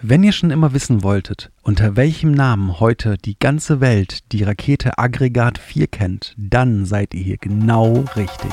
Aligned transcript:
Wenn 0.00 0.22
ihr 0.22 0.30
schon 0.30 0.52
immer 0.52 0.72
wissen 0.74 1.02
wolltet, 1.02 1.50
unter 1.62 1.96
welchem 1.96 2.30
Namen 2.30 2.78
heute 2.78 3.18
die 3.18 3.36
ganze 3.36 3.80
Welt 3.80 4.20
die 4.30 4.44
Rakete 4.44 4.96
Aggregat 4.96 5.58
4 5.58 5.88
kennt, 5.88 6.34
dann 6.36 6.84
seid 6.84 7.14
ihr 7.14 7.22
hier 7.24 7.36
genau 7.36 8.04
richtig. 8.14 8.52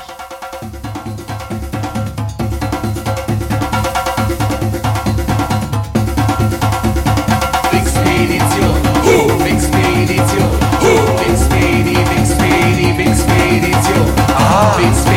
Wixpedition, 7.72 8.76
Wixpedition, 9.46 10.50
Wixpedi, 11.30 11.96
Wixpedi, 11.96 12.98
Wixpedition, 12.98 14.08
Wixpedition, 14.80 15.15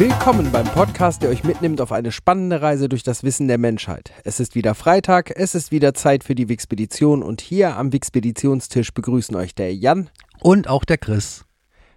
Willkommen 0.00 0.50
beim 0.50 0.64
Podcast, 0.64 1.20
der 1.20 1.28
euch 1.28 1.44
mitnimmt 1.44 1.78
auf 1.82 1.92
eine 1.92 2.10
spannende 2.10 2.62
Reise 2.62 2.88
durch 2.88 3.02
das 3.02 3.22
Wissen 3.22 3.48
der 3.48 3.58
Menschheit. 3.58 4.12
Es 4.24 4.40
ist 4.40 4.54
wieder 4.54 4.74
Freitag, 4.74 5.30
es 5.36 5.54
ist 5.54 5.72
wieder 5.72 5.92
Zeit 5.92 6.24
für 6.24 6.34
die 6.34 6.48
Wixpedition 6.48 7.22
und 7.22 7.42
hier 7.42 7.76
am 7.76 7.92
Wixpeditionstisch 7.92 8.94
begrüßen 8.94 9.36
euch 9.36 9.54
der 9.54 9.74
Jan. 9.74 10.08
Und 10.40 10.68
auch 10.68 10.86
der 10.86 10.96
Chris. 10.96 11.44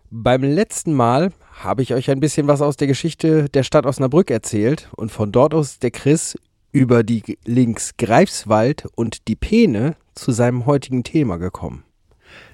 Beim 0.09 0.43
letzten 0.43 0.91
Mal 0.91 1.31
habe 1.53 1.81
ich 1.81 1.93
euch 1.93 2.11
ein 2.11 2.19
bisschen 2.19 2.45
was 2.47 2.61
aus 2.61 2.75
der 2.75 2.89
Geschichte 2.89 3.47
der 3.47 3.63
Stadt 3.63 3.85
Osnabrück 3.85 4.31
erzählt 4.31 4.89
und 4.97 5.09
von 5.09 5.31
dort 5.31 5.53
aus 5.53 5.71
ist 5.71 5.83
der 5.83 5.91
Chris 5.91 6.37
über 6.73 7.03
die 7.03 7.37
Links 7.45 7.95
Greifswald 7.97 8.85
und 8.95 9.29
die 9.29 9.37
Peene 9.37 9.95
zu 10.13 10.33
seinem 10.33 10.65
heutigen 10.65 11.05
Thema 11.05 11.37
gekommen. 11.37 11.85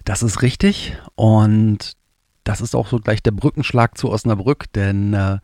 Das 0.05 0.21
ist 0.21 0.43
richtig 0.43 0.95
und 1.15 1.93
das 2.43 2.61
ist 2.61 2.75
auch 2.75 2.87
so 2.87 2.99
gleich 2.99 3.21
der 3.21 3.31
Brückenschlag 3.31 3.97
zu 3.97 4.09
Osnabrück, 4.09 4.71
denn 4.73 5.13
äh, 5.13 5.37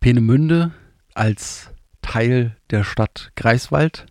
Peenemünde 0.00 0.72
als 1.14 1.70
Teil 2.02 2.56
der 2.70 2.84
Stadt 2.84 3.32
Greifswald 3.36 4.06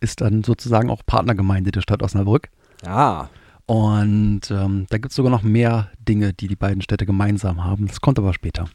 ist 0.00 0.20
dann 0.20 0.42
sozusagen 0.42 0.90
auch 0.90 1.02
Partnergemeinde 1.04 1.70
der 1.70 1.82
Stadt 1.82 2.02
Osnabrück. 2.02 2.48
Ah, 2.84 3.28
Und 3.66 4.50
ähm, 4.50 4.86
da 4.88 4.96
gibt 4.96 5.10
es 5.10 5.16
sogar 5.16 5.30
noch 5.30 5.42
mehr 5.42 5.90
Dinge, 5.98 6.32
die 6.32 6.48
die 6.48 6.56
beiden 6.56 6.82
Städte 6.82 7.06
gemeinsam 7.06 7.62
haben. 7.62 7.86
Das 7.86 8.00
kommt 8.00 8.18
aber 8.18 8.32
später. 8.32 8.68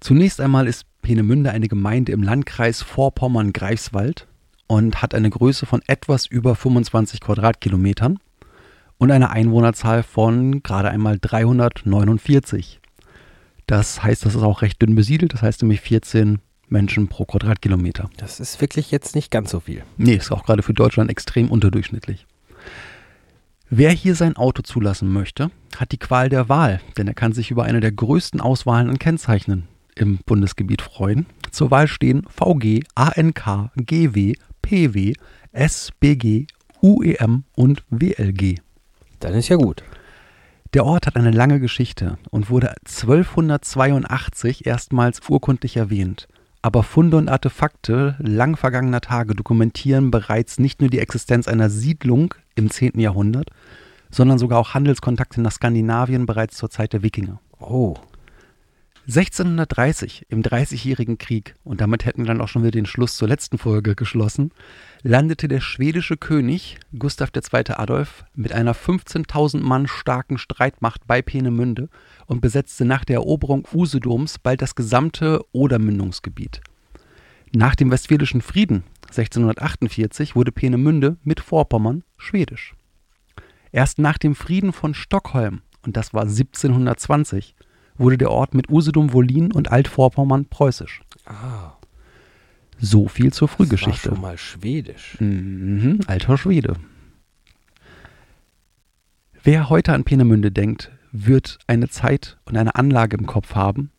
Zunächst 0.00 0.40
einmal 0.40 0.68
ist 0.68 0.84
Peenemünde 1.02 1.50
eine 1.50 1.68
Gemeinde 1.68 2.12
im 2.12 2.22
Landkreis 2.22 2.82
Vorpommern-Greifswald 2.82 4.26
und 4.66 5.02
hat 5.02 5.14
eine 5.14 5.30
Größe 5.30 5.66
von 5.66 5.82
etwas 5.86 6.26
über 6.26 6.54
25 6.54 7.20
Quadratkilometern 7.20 8.18
und 8.98 9.10
eine 9.10 9.30
Einwohnerzahl 9.30 10.02
von 10.02 10.62
gerade 10.62 10.90
einmal 10.90 11.18
349. 11.20 12.80
Das 13.66 14.02
heißt, 14.02 14.24
das 14.24 14.34
ist 14.34 14.42
auch 14.42 14.62
recht 14.62 14.80
dünn 14.80 14.94
besiedelt, 14.94 15.32
das 15.32 15.42
heißt 15.42 15.62
nämlich 15.62 15.80
14 15.80 16.38
Menschen 16.68 17.08
pro 17.08 17.24
Quadratkilometer. 17.24 18.10
das 18.16 18.40
ist 18.40 18.60
wirklich 18.60 18.90
jetzt 18.90 19.14
nicht 19.14 19.30
ganz 19.30 19.50
so 19.50 19.60
viel. 19.60 19.84
Nee, 19.96 20.14
ist 20.14 20.32
auch 20.32 20.44
gerade 20.44 20.62
für 20.62 20.74
Deutschland 20.74 21.10
extrem 21.10 21.50
unterdurchschnittlich. 21.50 22.26
Wer 23.68 23.90
hier 23.90 24.14
sein 24.14 24.36
Auto 24.36 24.62
zulassen 24.62 25.12
möchte, 25.12 25.50
hat 25.76 25.90
die 25.90 25.98
Qual 25.98 26.28
der 26.28 26.48
Wahl, 26.48 26.80
denn 26.96 27.08
er 27.08 27.14
kann 27.14 27.32
sich 27.32 27.50
über 27.50 27.64
eine 27.64 27.80
der 27.80 27.92
größten 27.92 28.40
Auswahlen 28.40 28.88
an 28.88 28.98
Kennzeichnen 28.98 29.66
im 29.96 30.18
Bundesgebiet 30.24 30.82
freuen. 30.82 31.26
Zur 31.50 31.70
Wahl 31.72 31.88
stehen 31.88 32.24
VG, 32.28 32.84
ANK, 32.94 33.70
GW, 33.76 34.34
PW, 34.62 35.14
SBG, 35.52 36.46
UEM 36.80 37.44
und 37.56 37.82
WLG. 37.90 38.60
Dann 39.20 39.34
ist 39.34 39.48
ja 39.48 39.56
gut. 39.56 39.82
Der 40.74 40.84
Ort 40.84 41.06
hat 41.06 41.16
eine 41.16 41.30
lange 41.30 41.60
Geschichte 41.60 42.18
und 42.30 42.50
wurde 42.50 42.74
1282 42.86 44.66
erstmals 44.66 45.20
urkundlich 45.28 45.76
erwähnt. 45.76 46.28
Aber 46.60 46.82
Funde 46.82 47.16
und 47.16 47.28
Artefakte 47.28 48.16
lang 48.18 48.56
vergangener 48.56 49.00
Tage 49.00 49.34
dokumentieren 49.34 50.10
bereits 50.10 50.58
nicht 50.58 50.80
nur 50.80 50.90
die 50.90 50.98
Existenz 50.98 51.46
einer 51.46 51.70
Siedlung 51.70 52.34
im 52.56 52.70
10. 52.70 52.98
Jahrhundert, 52.98 53.50
sondern 54.10 54.38
sogar 54.38 54.58
auch 54.58 54.74
Handelskontakte 54.74 55.40
nach 55.40 55.52
Skandinavien 55.52 56.26
bereits 56.26 56.56
zur 56.56 56.70
Zeit 56.70 56.92
der 56.92 57.02
Wikinger. 57.02 57.40
Oh, 57.60 57.94
1630, 59.08 60.26
im 60.30 60.42
Dreißigjährigen 60.42 61.16
Krieg, 61.16 61.54
und 61.62 61.80
damit 61.80 62.04
hätten 62.04 62.22
wir 62.22 62.26
dann 62.26 62.40
auch 62.40 62.48
schon 62.48 62.62
wieder 62.62 62.72
den 62.72 62.86
Schluss 62.86 63.16
zur 63.16 63.28
letzten 63.28 63.56
Folge 63.56 63.94
geschlossen, 63.94 64.50
landete 65.04 65.46
der 65.46 65.60
schwedische 65.60 66.16
König 66.16 66.78
Gustav 66.98 67.30
II. 67.32 67.74
Adolf 67.76 68.24
mit 68.34 68.52
einer 68.52 68.74
15.000 68.74 69.60
Mann 69.60 69.86
starken 69.86 70.38
Streitmacht 70.38 71.06
bei 71.06 71.22
Peenemünde 71.22 71.88
und 72.26 72.40
besetzte 72.40 72.84
nach 72.84 73.04
der 73.04 73.16
Eroberung 73.16 73.68
Usedoms 73.72 74.40
bald 74.40 74.60
das 74.60 74.74
gesamte 74.74 75.40
Odermündungsgebiet. 75.52 76.60
Nach 77.54 77.76
dem 77.76 77.92
Westfälischen 77.92 78.40
Frieden 78.40 78.82
1648 79.06 80.34
wurde 80.34 80.50
Peenemünde 80.50 81.16
mit 81.22 81.38
Vorpommern 81.38 82.02
schwedisch. 82.16 82.74
Erst 83.70 84.00
nach 84.00 84.18
dem 84.18 84.34
Frieden 84.34 84.72
von 84.72 84.94
Stockholm, 84.94 85.62
und 85.82 85.96
das 85.96 86.12
war 86.12 86.22
1720, 86.22 87.54
wurde 87.98 88.18
der 88.18 88.30
Ort 88.30 88.54
mit 88.54 88.68
Usedom, 88.70 89.12
Wolin 89.12 89.52
und 89.52 89.70
Altvorpommern 89.70 90.46
preußisch. 90.46 91.02
ah, 91.26 91.72
So 92.78 93.08
viel 93.08 93.32
zur 93.32 93.48
das 93.48 93.52
war 93.52 93.56
Frühgeschichte. 93.66 94.08
schon 94.10 94.20
mal 94.20 94.36
schwedisch. 94.38 95.16
Mhm, 95.20 96.00
alter 96.06 96.36
Schwede. 96.38 96.76
Wer 99.42 99.70
heute 99.70 99.92
an 99.92 100.04
Peenemünde 100.04 100.50
denkt, 100.50 100.90
wird 101.12 101.58
eine 101.66 101.88
Zeit 101.88 102.36
und 102.44 102.56
eine 102.56 102.74
Anlage 102.74 103.16
im 103.16 103.26
Kopf 103.26 103.54
haben, 103.54 103.90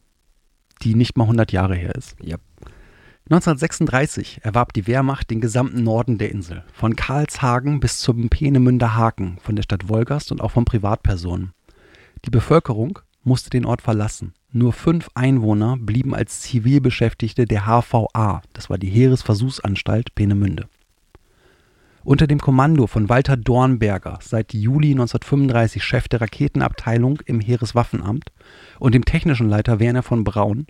die 0.83 0.93
nicht 0.93 1.17
mal 1.17 1.23
100 1.23 1.51
Jahre 1.51 1.75
her 1.75 1.95
ist. 1.95 2.15
Ja. 2.21 2.35
1936 3.29 4.41
erwarb 4.43 4.71
die 4.73 4.87
Wehrmacht 4.87 5.29
den 5.29 5.41
gesamten 5.41 5.83
Norden 5.83 6.17
der 6.17 6.31
Insel, 6.31 6.63
von 6.71 6.95
Karlshagen 6.95 7.79
bis 7.81 7.99
zum 7.99 8.29
Peenemünder 8.29 8.95
Haken, 8.95 9.37
von 9.41 9.55
der 9.55 9.63
Stadt 9.63 9.89
Wolgast 9.89 10.31
und 10.31 10.39
auch 10.41 10.51
von 10.51 10.63
Privatpersonen. 10.65 11.51
Die 12.25 12.29
Bevölkerung 12.29 12.99
musste 13.27 13.49
den 13.49 13.65
Ort 13.65 13.81
verlassen. 13.81 14.33
Nur 14.51 14.73
fünf 14.73 15.09
Einwohner 15.13 15.77
blieben 15.77 16.15
als 16.15 16.41
Zivilbeschäftigte 16.41 17.45
der 17.45 17.65
HVA, 17.65 18.41
das 18.53 18.69
war 18.69 18.77
die 18.77 18.89
Heeresversuchsanstalt 18.89 20.15
Peenemünde. 20.15 20.67
Unter 22.03 22.25
dem 22.25 22.39
Kommando 22.39 22.87
von 22.87 23.09
Walter 23.09 23.35
Dornberger, 23.35 24.19
seit 24.21 24.53
Juli 24.53 24.91
1935 24.91 25.83
Chef 25.83 26.07
der 26.07 26.21
Raketenabteilung 26.21 27.19
im 27.25 27.41
Heereswaffenamt, 27.41 28.31
und 28.79 28.95
dem 28.95 29.03
technischen 29.03 29.49
Leiter 29.49 29.81
Werner 29.81 30.03
von 30.03 30.23
Braun, 30.23 30.67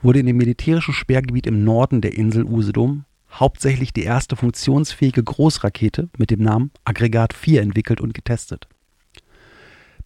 wurde 0.00 0.20
in 0.20 0.26
dem 0.26 0.36
militärischen 0.36 0.94
Sperrgebiet 0.94 1.48
im 1.48 1.64
Norden 1.64 2.00
der 2.00 2.16
Insel 2.16 2.44
Usedom 2.44 3.04
hauptsächlich 3.32 3.92
die 3.92 4.04
erste 4.04 4.36
funktionsfähige 4.36 5.24
Großrakete 5.24 6.08
mit 6.16 6.30
dem 6.30 6.40
Namen 6.40 6.70
Aggregat 6.84 7.34
4 7.34 7.62
entwickelt 7.62 8.00
und 8.00 8.14
getestet. 8.14 8.68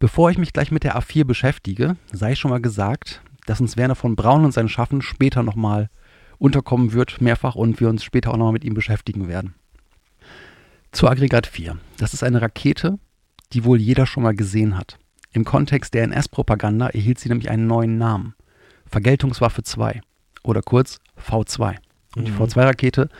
Bevor 0.01 0.31
ich 0.31 0.39
mich 0.39 0.55
gleich 0.55 0.71
mit 0.71 0.83
der 0.83 0.97
A4 0.99 1.25
beschäftige, 1.25 1.95
sei 2.11 2.35
schon 2.35 2.51
mal 2.51 2.61
gesagt, 2.61 3.21
dass 3.45 3.61
uns 3.61 3.77
Werner 3.77 3.95
von 3.95 4.17
Braun 4.17 4.47
und 4.47 4.53
sein 4.53 4.71
Schaffen 4.71 5.03
später 5.03 5.43
nochmal 5.43 5.91
unterkommen 6.39 6.95
wird, 6.95 7.21
mehrfach, 7.21 7.55
und 7.55 7.81
wir 7.81 7.91
uns 7.91 8.03
später 8.03 8.31
auch 8.31 8.39
nochmal 8.39 8.55
mit 8.55 8.65
ihm 8.65 8.73
beschäftigen 8.73 9.29
werden. 9.29 9.55
Zu 10.91 11.07
Aggregat 11.07 11.47
4. 11.47 11.77
Das 11.99 12.15
ist 12.15 12.25
eine 12.25 12.41
Rakete, 12.41 12.99
die 13.53 13.65
wohl 13.65 13.79
jeder 13.79 14.07
schon 14.07 14.23
mal 14.23 14.35
gesehen 14.35 14.79
hat. 14.79 14.99
Im 15.33 15.45
Kontext 15.45 15.93
der 15.93 16.05
NS-Propaganda 16.05 16.89
erhielt 16.89 17.19
sie 17.19 17.29
nämlich 17.29 17.51
einen 17.51 17.67
neuen 17.67 17.99
Namen. 17.99 18.35
Vergeltungswaffe 18.87 19.63
2 19.63 20.01
oder 20.43 20.63
kurz 20.63 20.99
V2. 21.19 21.77
Und 22.17 22.27
die 22.27 22.33
Mhm. 22.33 22.39
V2-Rakete 22.39 23.11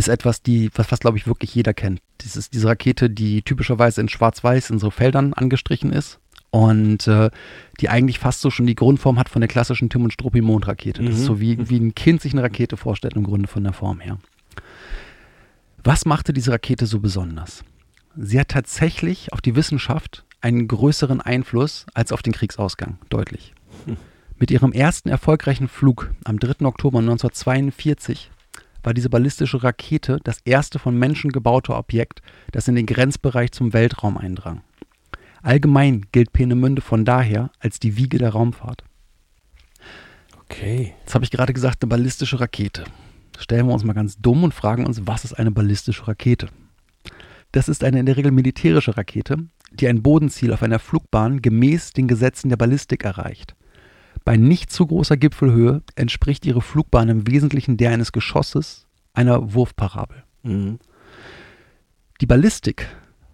ist 0.00 0.08
etwas, 0.08 0.42
die, 0.42 0.70
was, 0.74 0.90
was 0.90 0.98
glaube 1.00 1.16
ich 1.18 1.26
wirklich 1.28 1.54
jeder 1.54 1.72
kennt. 1.74 2.00
Das 2.18 2.36
ist 2.36 2.52
diese 2.54 2.66
Rakete, 2.68 3.08
die 3.08 3.42
typischerweise 3.42 4.00
in 4.00 4.08
Schwarz-Weiß 4.08 4.70
in 4.70 4.78
so 4.80 4.90
Feldern 4.90 5.32
angestrichen 5.34 5.92
ist 5.92 6.18
und 6.50 7.06
äh, 7.06 7.30
die 7.80 7.88
eigentlich 7.88 8.18
fast 8.18 8.40
so 8.40 8.50
schon 8.50 8.66
die 8.66 8.74
Grundform 8.74 9.18
hat 9.18 9.28
von 9.28 9.40
der 9.40 9.48
klassischen 9.48 9.88
Tim 9.88 10.02
und 10.04 10.12
Struppi 10.12 10.40
Mondrakete. 10.40 11.02
Das 11.04 11.14
ist 11.14 11.20
Mhm. 11.22 11.26
so 11.26 11.40
wie, 11.40 11.68
wie 11.70 11.78
ein 11.78 11.94
Kind 11.94 12.20
sich 12.20 12.32
eine 12.32 12.42
Rakete 12.42 12.76
vorstellt 12.76 13.14
im 13.14 13.22
Grunde 13.24 13.46
von 13.48 13.62
der 13.62 13.72
Form 13.72 14.00
her. 14.00 14.18
Was 15.82 16.04
machte 16.04 16.32
diese 16.32 16.52
Rakete 16.52 16.86
so 16.86 17.00
besonders? 17.00 17.64
Sie 18.16 18.38
hat 18.40 18.48
tatsächlich 18.48 19.32
auf 19.32 19.40
die 19.40 19.54
Wissenschaft 19.56 20.24
einen 20.40 20.68
größeren 20.68 21.20
Einfluss 21.20 21.86
als 21.94 22.12
auf 22.12 22.22
den 22.22 22.32
Kriegsausgang, 22.32 22.98
deutlich. 23.08 23.54
Mit 24.38 24.50
ihrem 24.50 24.72
ersten 24.72 25.08
erfolgreichen 25.10 25.68
Flug 25.68 26.10
am 26.24 26.38
3. 26.38 26.64
Oktober 26.66 26.98
1942 27.00 28.30
war 28.82 28.94
diese 28.94 29.10
ballistische 29.10 29.62
Rakete 29.62 30.18
das 30.24 30.40
erste 30.44 30.78
von 30.78 30.98
Menschen 30.98 31.32
gebaute 31.32 31.74
Objekt, 31.74 32.22
das 32.52 32.68
in 32.68 32.74
den 32.74 32.86
Grenzbereich 32.86 33.52
zum 33.52 33.72
Weltraum 33.72 34.16
eindrang. 34.16 34.62
Allgemein 35.42 36.06
gilt 36.12 36.32
Peenemünde 36.32 36.82
von 36.82 37.04
daher 37.04 37.50
als 37.60 37.78
die 37.78 37.96
Wiege 37.96 38.18
der 38.18 38.30
Raumfahrt. 38.30 38.84
Okay. 40.44 40.94
Jetzt 41.00 41.14
habe 41.14 41.24
ich 41.24 41.30
gerade 41.30 41.52
gesagt, 41.52 41.82
eine 41.82 41.88
ballistische 41.88 42.40
Rakete. 42.40 42.84
Stellen 43.38 43.66
wir 43.66 43.72
uns 43.72 43.84
mal 43.84 43.94
ganz 43.94 44.18
dumm 44.18 44.44
und 44.44 44.52
fragen 44.52 44.84
uns, 44.84 45.06
was 45.06 45.24
ist 45.24 45.32
eine 45.32 45.50
ballistische 45.50 46.06
Rakete? 46.08 46.48
Das 47.52 47.68
ist 47.68 47.84
eine 47.84 48.00
in 48.00 48.06
der 48.06 48.16
Regel 48.16 48.32
militärische 48.32 48.96
Rakete, 48.96 49.38
die 49.72 49.88
ein 49.88 50.02
Bodenziel 50.02 50.52
auf 50.52 50.62
einer 50.62 50.78
Flugbahn 50.78 51.40
gemäß 51.40 51.92
den 51.92 52.06
Gesetzen 52.06 52.48
der 52.48 52.56
Ballistik 52.56 53.04
erreicht. 53.04 53.54
Bei 54.24 54.36
nicht 54.36 54.70
zu 54.70 54.86
großer 54.86 55.16
Gipfelhöhe 55.16 55.82
entspricht 55.94 56.46
ihre 56.46 56.60
Flugbahn 56.60 57.08
im 57.08 57.26
Wesentlichen 57.26 57.76
der 57.76 57.90
eines 57.90 58.12
Geschosses 58.12 58.86
einer 59.12 59.54
Wurfparabel. 59.54 60.24
Mhm. 60.42 60.78
Die 62.20 62.26
Ballistik 62.26 62.86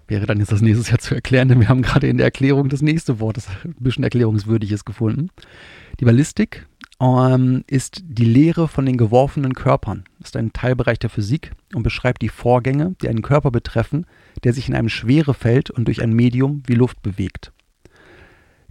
wäre 0.09 0.27
dann 0.27 0.38
jetzt 0.38 0.53
das 0.53 0.62
nächste 0.62 0.91
Jahr 0.91 1.00
zu 1.00 1.15
erklären, 1.15 1.49
denn 1.49 1.61
wir 1.61 1.69
haben 1.69 1.83
gerade 1.83 2.06
in 2.06 2.17
der 2.17 2.27
Erklärung 2.27 2.69
das 2.69 2.83
nächste 2.83 3.19
Wort, 3.19 3.37
das 3.37 3.49
ein 3.65 3.75
bisschen 3.81 4.05
erklärungswürdiges 4.05 4.85
gefunden. 4.85 5.31
Die 5.99 6.05
Ballistik 6.05 6.67
ähm, 7.00 7.65
ist 7.67 8.03
die 8.05 8.25
Lehre 8.25 8.69
von 8.69 8.87
den 8.87 8.97
geworfenen 8.97 9.55
Körpern. 9.55 10.05
Ist 10.21 10.37
ein 10.37 10.53
Teilbereich 10.53 10.99
der 10.99 11.11
Physik 11.11 11.53
und 11.75 11.83
beschreibt 11.83 12.23
die 12.23 12.29
Vorgänge, 12.29 12.94
die 13.03 13.09
einen 13.09 13.23
Körper 13.23 13.50
betreffen, 13.50 14.06
der 14.44 14.53
sich 14.53 14.69
in 14.69 14.75
einem 14.75 14.88
Schwerefeld 14.88 15.71
und 15.71 15.87
durch 15.87 16.03
ein 16.03 16.12
Medium 16.12 16.62
wie 16.67 16.75
Luft 16.75 17.03
bewegt. 17.03 17.53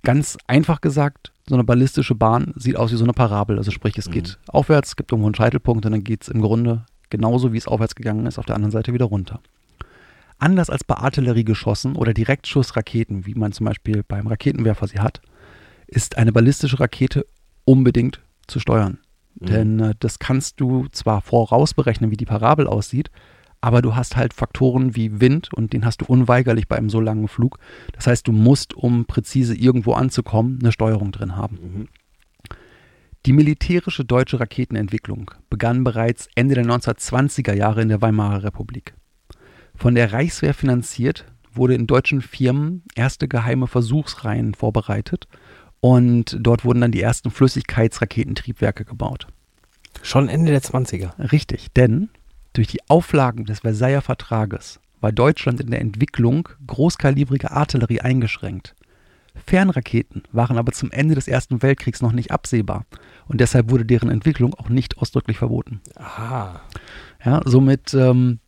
Ganz 0.04 0.38
einfach 0.48 0.82
gesagt, 0.82 1.34
so 1.48 1.56
eine 1.56 1.64
ballistische 1.64 2.16
Bahn 2.16 2.54
sieht 2.56 2.76
aus 2.76 2.92
wie 2.92 2.96
so 2.96 3.04
eine 3.04 3.14
Parabel. 3.14 3.58
Also 3.58 3.72
sprich, 3.72 3.98
es 3.98 4.10
geht 4.10 4.40
aufwärts, 4.48 4.90
es 4.90 4.96
gibt 4.96 5.12
irgendwo 5.12 5.28
einen 5.28 5.36
Scheitelpunkt 5.36 5.86
und 5.86 5.92
dann 5.92 6.04
geht 6.04 6.24
es 6.24 6.30
im 6.30 6.42
Grunde 6.42 6.86
genauso, 7.10 7.54
wie 7.54 7.58
es 7.58 7.68
aufwärts 7.68 7.96
gegangen 7.96 8.26
ist, 8.26 8.40
auf 8.40 8.46
der 8.46 8.56
anderen 8.56 8.72
Seite 8.72 8.94
wieder 8.94 9.06
runter. 9.06 9.42
Anders 10.38 10.70
als 10.70 10.84
bei 10.84 10.96
Artilleriegeschossen 10.96 11.96
oder 11.96 12.14
Direktschussraketen, 12.14 13.26
wie 13.26 13.36
man 13.36 13.52
zum 13.52 13.68
Beispiel 13.68 14.04
beim 14.04 14.28
Raketenwerfer 14.28 14.88
sie 14.88 15.00
hat, 15.00 15.22
ist 15.88 16.18
eine 16.18 16.32
ballistische 16.32 16.80
Rakete 16.80 17.26
unbedingt 17.64 18.22
zu 18.48 18.60
steuern. 18.60 19.00
Mhm. 19.40 19.46
Denn 19.46 19.80
äh, 19.80 19.94
das 20.00 20.20
kannst 20.20 20.60
du 20.60 20.88
zwar 20.92 21.22
vorausberechnen, 21.22 22.12
wie 22.12 22.18
die 22.18 22.26
Parabel 22.26 22.68
aussieht, 22.68 23.12
aber 23.66 23.82
du 23.82 23.96
hast 23.96 24.16
halt 24.16 24.36
Faktoren 24.36 24.96
wie 24.96 25.20
Wind 25.20 25.52
und 25.52 25.74
den 25.74 25.86
hast 25.86 26.02
du 26.02 26.06
unweigerlich 26.06 26.68
bei 26.68 26.78
einem 26.78 26.92
so 26.92 27.00
langen 27.00 27.28
Flug. 27.28 27.58
Das 27.94 28.06
heißt, 28.06 28.28
du 28.28 28.32
musst, 28.32 28.76
um 28.76 29.06
präzise 29.06 29.56
irgendwo 29.56 29.94
anzukommen, 29.94 30.60
eine 30.62 30.72
Steuerung 30.72 31.12
drin 31.12 31.36
haben. 31.36 31.58
Mhm. 31.58 31.88
Die 33.26 33.34
militärische 33.34 34.06
deutsche 34.06 34.40
Raketenentwicklung 34.40 35.32
begann 35.50 35.84
bereits 35.84 36.30
Ende 36.36 36.54
der 36.54 36.64
1920er 36.66 37.54
Jahre 37.54 37.82
in 37.82 37.90
der 37.90 38.04
Weimarer 38.04 38.44
Republik. 38.44 38.94
Von 39.74 39.96
der 39.96 40.14
Reichswehr 40.14 40.54
finanziert 40.54 41.26
wurde 41.52 41.74
in 41.74 41.88
deutschen 41.88 42.22
Firmen 42.22 42.84
erste 42.94 43.28
geheime 43.28 43.66
Versuchsreihen 43.66 44.54
vorbereitet 44.54 45.28
und 45.80 46.38
dort 46.40 46.66
wurden 46.66 46.82
dann 46.82 46.92
die 46.92 47.02
ersten 47.02 47.32
Flüssigkeitsraketentriebwerke 47.32 48.86
gebaut. 48.86 49.26
Schon 50.04 50.30
Ende 50.30 50.52
der 50.52 50.62
20er. 50.62 51.32
Richtig, 51.32 51.74
denn 51.74 52.10
durch 52.56 52.68
die 52.68 52.80
Auflagen 52.88 53.46
des 53.46 53.60
Versailler 53.60 54.02
Vertrages 54.02 54.80
war 55.02 55.12
Deutschland 55.12 55.60
in 55.60 55.72
der 55.72 55.82
Entwicklung 55.82 56.50
großkalibriger 56.66 57.52
Artillerie 57.52 58.02
eingeschränkt. 58.02 58.76
Fernraketen 59.46 60.24
waren 60.32 60.58
aber 60.58 60.72
zum 60.72 60.92
Ende 60.92 61.16
des 61.16 61.28
Ersten 61.28 61.62
Weltkriegs 61.62 62.02
noch 62.02 62.14
nicht 62.14 62.32
absehbar 62.32 62.86
und 63.28 63.42
deshalb 63.42 63.70
wurde 63.70 63.86
deren 63.86 64.10
Entwicklung 64.10 64.54
auch 64.54 64.70
nicht 64.70 64.98
ausdrücklich 64.98 65.38
verboten. 65.38 65.82
Aha. 65.96 66.62
Ja, 67.24 67.42
somit 67.44 67.94
ähm, 67.94 68.40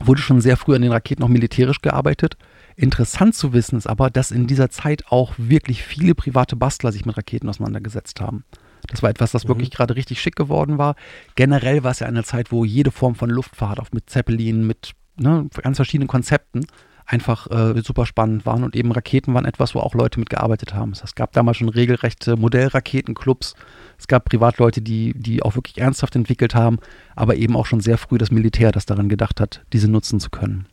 wurde 0.00 0.22
schon 0.22 0.40
sehr 0.40 0.56
früh 0.56 0.76
an 0.76 0.82
den 0.82 0.92
Raketen 0.92 1.24
auch 1.24 1.28
militärisch 1.28 1.82
gearbeitet. 1.82 2.36
Interessant 2.76 3.34
zu 3.34 3.52
wissen 3.52 3.76
ist 3.76 3.88
aber, 3.88 4.10
dass 4.10 4.30
in 4.30 4.46
dieser 4.46 4.70
Zeit 4.70 5.10
auch 5.10 5.34
wirklich 5.36 5.82
viele 5.82 6.14
private 6.14 6.54
Bastler 6.54 6.92
sich 6.92 7.04
mit 7.04 7.16
Raketen 7.16 7.48
auseinandergesetzt 7.48 8.20
haben. 8.20 8.44
Das 8.90 9.02
war 9.02 9.10
etwas, 9.10 9.32
das 9.32 9.44
Mhm. 9.44 9.48
wirklich 9.48 9.70
gerade 9.70 9.96
richtig 9.96 10.20
schick 10.20 10.36
geworden 10.36 10.78
war. 10.78 10.94
Generell 11.34 11.84
war 11.84 11.90
es 11.90 12.00
ja 12.00 12.06
eine 12.06 12.24
Zeit, 12.24 12.52
wo 12.52 12.64
jede 12.64 12.90
Form 12.90 13.14
von 13.14 13.30
Luftfahrt, 13.30 13.80
auch 13.80 13.92
mit 13.92 14.08
Zeppelin, 14.10 14.66
mit 14.66 14.92
ne, 15.16 15.48
ganz 15.62 15.76
verschiedenen 15.76 16.08
Konzepten, 16.08 16.66
einfach 17.04 17.50
äh, 17.50 17.80
super 17.82 18.04
spannend 18.04 18.44
waren. 18.44 18.64
Und 18.64 18.76
eben 18.76 18.92
Raketen 18.92 19.32
waren 19.34 19.46
etwas, 19.46 19.74
wo 19.74 19.80
auch 19.80 19.94
Leute 19.94 20.20
mitgearbeitet 20.20 20.74
haben. 20.74 20.90
Das 20.92 21.00
heißt, 21.00 21.12
Es 21.12 21.14
gab 21.14 21.32
damals 21.32 21.56
schon 21.56 21.70
regelrechte 21.70 22.36
Modellraketenclubs. 22.36 23.54
Es 23.98 24.08
gab 24.08 24.26
Privatleute, 24.26 24.82
die, 24.82 25.14
die 25.16 25.42
auch 25.42 25.54
wirklich 25.56 25.78
ernsthaft 25.78 26.16
entwickelt 26.16 26.54
haben, 26.54 26.78
aber 27.16 27.36
eben 27.36 27.56
auch 27.56 27.64
schon 27.66 27.80
sehr 27.80 27.96
früh 27.98 28.18
das 28.18 28.30
Militär, 28.30 28.72
das 28.72 28.84
daran 28.86 29.08
gedacht 29.08 29.40
hat, 29.40 29.62
diese 29.72 29.90
nutzen 29.90 30.20
zu 30.20 30.28
können. 30.30 30.66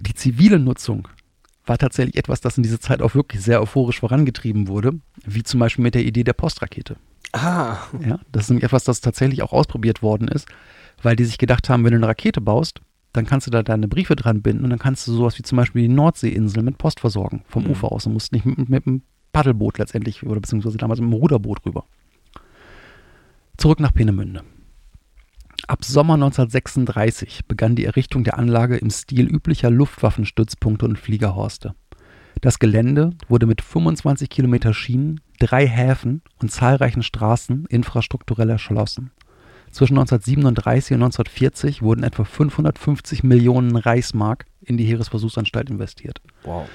Die 0.00 0.14
zivile 0.14 0.58
Nutzung 0.58 1.08
war 1.68 1.78
tatsächlich 1.78 2.16
etwas, 2.16 2.40
das 2.40 2.56
in 2.56 2.62
dieser 2.62 2.80
Zeit 2.80 3.02
auch 3.02 3.14
wirklich 3.14 3.42
sehr 3.42 3.60
euphorisch 3.60 4.00
vorangetrieben 4.00 4.68
wurde, 4.68 4.92
wie 5.24 5.42
zum 5.42 5.60
Beispiel 5.60 5.82
mit 5.82 5.94
der 5.94 6.04
Idee 6.04 6.24
der 6.24 6.32
Postrakete. 6.32 6.96
Ah. 7.32 7.76
Ja, 8.00 8.18
das 8.32 8.44
ist 8.44 8.50
nämlich 8.50 8.64
etwas, 8.64 8.84
das 8.84 9.00
tatsächlich 9.00 9.42
auch 9.42 9.52
ausprobiert 9.52 10.02
worden 10.02 10.28
ist, 10.28 10.48
weil 11.02 11.16
die 11.16 11.24
sich 11.24 11.38
gedacht 11.38 11.68
haben, 11.68 11.84
wenn 11.84 11.92
du 11.92 11.98
eine 11.98 12.08
Rakete 12.08 12.40
baust, 12.40 12.80
dann 13.12 13.26
kannst 13.26 13.46
du 13.46 13.50
da 13.50 13.62
deine 13.62 13.88
Briefe 13.88 14.16
dran 14.16 14.42
binden 14.42 14.64
und 14.64 14.70
dann 14.70 14.78
kannst 14.78 15.06
du 15.06 15.12
sowas 15.12 15.38
wie 15.38 15.42
zum 15.42 15.56
Beispiel 15.56 15.82
die 15.82 15.88
Nordseeinsel 15.88 16.62
mit 16.62 16.78
Post 16.78 17.00
versorgen 17.00 17.42
vom 17.48 17.64
Mhm. 17.64 17.70
Ufer 17.70 17.92
aus 17.92 18.06
und 18.06 18.12
musst 18.14 18.32
nicht 18.32 18.46
mit, 18.46 18.68
mit 18.68 18.86
einem 18.86 19.02
Paddelboot 19.32 19.78
letztendlich 19.78 20.24
oder 20.24 20.40
beziehungsweise 20.40 20.78
damals 20.78 21.00
mit 21.00 21.06
einem 21.06 21.20
Ruderboot 21.20 21.64
rüber. 21.66 21.84
Zurück 23.56 23.80
nach 23.80 23.92
Peenemünde. 23.92 24.42
Ab 25.68 25.84
Sommer 25.84 26.14
1936 26.14 27.44
begann 27.46 27.76
die 27.76 27.84
Errichtung 27.84 28.24
der 28.24 28.38
Anlage 28.38 28.78
im 28.78 28.88
Stil 28.88 29.26
üblicher 29.26 29.68
Luftwaffenstützpunkte 29.68 30.86
und 30.86 30.98
Fliegerhorste. 30.98 31.74
Das 32.40 32.58
Gelände 32.58 33.10
wurde 33.28 33.44
mit 33.44 33.60
25 33.60 34.30
Kilometer 34.30 34.72
Schienen, 34.72 35.20
drei 35.38 35.66
Häfen 35.66 36.22
und 36.40 36.50
zahlreichen 36.50 37.02
Straßen 37.02 37.66
infrastrukturell 37.66 38.48
erschlossen. 38.48 39.10
Zwischen 39.70 39.98
1937 39.98 40.94
und 40.94 41.02
1940 41.02 41.82
wurden 41.82 42.02
etwa 42.02 42.24
550 42.24 43.22
Millionen 43.22 43.76
Reichsmark 43.76 44.46
in 44.62 44.78
die 44.78 44.84
Heeresversuchsanstalt 44.84 45.68
investiert. 45.68 46.22
Wow. 46.44 46.66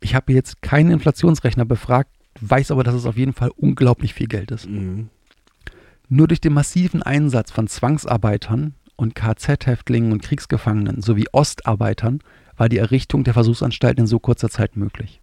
Ich 0.00 0.16
habe 0.16 0.32
jetzt 0.32 0.60
keinen 0.60 0.90
Inflationsrechner 0.90 1.66
befragt, 1.66 2.10
weiß 2.40 2.72
aber, 2.72 2.82
dass 2.82 2.96
es 2.96 3.06
auf 3.06 3.16
jeden 3.16 3.32
Fall 3.32 3.52
unglaublich 3.54 4.12
viel 4.12 4.26
Geld 4.26 4.50
ist. 4.50 4.68
Mhm. 4.68 5.10
Nur 6.08 6.28
durch 6.28 6.40
den 6.40 6.52
massiven 6.52 7.02
Einsatz 7.02 7.50
von 7.50 7.66
Zwangsarbeitern 7.66 8.74
und 8.96 9.14
KZ-Häftlingen 9.14 10.12
und 10.12 10.22
Kriegsgefangenen 10.22 11.02
sowie 11.02 11.26
Ostarbeitern 11.32 12.20
war 12.56 12.68
die 12.68 12.78
Errichtung 12.78 13.24
der 13.24 13.34
Versuchsanstalt 13.34 13.98
in 13.98 14.06
so 14.06 14.18
kurzer 14.18 14.50
Zeit 14.50 14.76
möglich. 14.76 15.20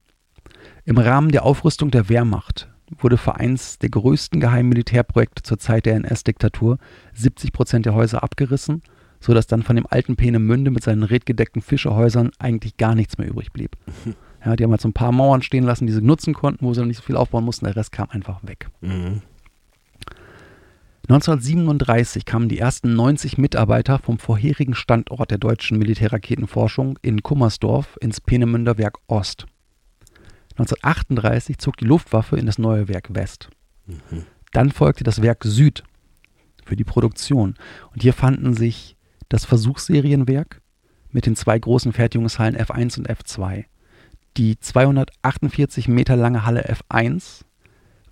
Im 0.86 0.98
Rahmen 0.98 1.30
der 1.30 1.46
Aufrüstung 1.46 1.92
der 1.92 2.10
Wehrmacht 2.10 2.68
wurde 2.98 3.18
für 3.18 3.36
eins 3.36 3.80
der 3.80 3.90
größten 3.90 4.42
geheimen 4.42 4.70
Militärprojekte 4.70 5.44
zur 5.44 5.60
Zeit 5.60 5.86
der 5.86 5.96
NS-Diktatur 5.96 6.78
70 7.14 7.54
Prozent 7.54 7.86
der 7.86 7.94
Häuser 7.94 8.24
abgerissen, 8.24 8.82
sodass 9.20 9.48
dann 9.48 9.64
von 9.64 9.76
dem 9.76 9.88
alten 9.90 10.16
Peenemünde 10.16 10.72
mit 10.72 10.84
seinen 10.84 11.04
redgedeckten 11.04 11.62
Fischerhäusern 11.62 12.32
eigentlich 12.40 12.78
gar 12.78 12.96
nichts 12.96 13.18
mehr 13.18 13.30
übrig 13.30 13.52
blieb. 13.52 13.78
Ja, 14.44 14.56
die 14.56 14.64
haben 14.64 14.72
halt 14.72 14.82
so 14.82 14.90
ein 14.90 14.94
paar 14.94 15.12
Mauern 15.12 15.44
stehen 15.44 15.64
lassen, 15.64 15.86
die 15.86 15.94
sie 15.94 16.02
nutzen 16.02 16.34
konnten, 16.34 16.66
wo 16.66 16.74
sie 16.74 16.84
nicht 16.84 16.98
so 16.98 17.04
viel 17.04 17.16
aufbauen 17.16 17.46
mussten, 17.46 17.66
der 17.66 17.76
Rest 17.76 17.92
kam 17.92 18.10
einfach 18.10 18.40
weg. 18.42 18.70
Mhm. 18.82 19.22
1937 21.12 22.24
kamen 22.24 22.48
die 22.48 22.60
ersten 22.60 22.96
90 22.96 23.38
Mitarbeiter 23.38 24.00
vom 24.00 24.18
vorherigen 24.18 24.74
Standort 24.74 25.30
der 25.30 25.40
deutschen 25.40 25.78
Militärraketenforschung 25.78 26.98
in 27.02 27.22
Kummersdorf 27.22 27.98
ins 28.00 28.22
Peenemünder 28.22 28.78
Werk 28.78 28.98
Ost. 29.08 29.46
1938 30.52 31.58
zog 31.58 31.76
die 31.76 31.84
Luftwaffe 31.84 32.38
in 32.38 32.46
das 32.46 32.58
neue 32.58 32.88
Werk 32.88 33.14
West. 33.14 33.50
Mhm. 33.88 34.24
Dann 34.54 34.72
folgte 34.72 35.04
das 35.04 35.22
Werk 35.22 35.44
Süd 35.44 35.84
für 36.64 36.78
die 36.78 36.86
Produktion. 36.86 37.56
Und 37.92 38.04
hier 38.04 38.14
fanden 38.14 38.54
sich 38.54 38.96
das 39.28 39.44
Versuchsserienwerk 39.44 40.62
mit 41.12 41.26
den 41.26 41.36
zwei 41.36 41.60
großen 41.60 41.92
Fertigungshallen 41.92 42.56
F1 42.56 43.00
und 43.00 43.10
F2. 43.10 43.66
Die 44.38 44.58
248 44.58 45.90
Meter 45.90 46.16
lange 46.16 46.46
Halle 46.46 46.74
F1 46.74 47.42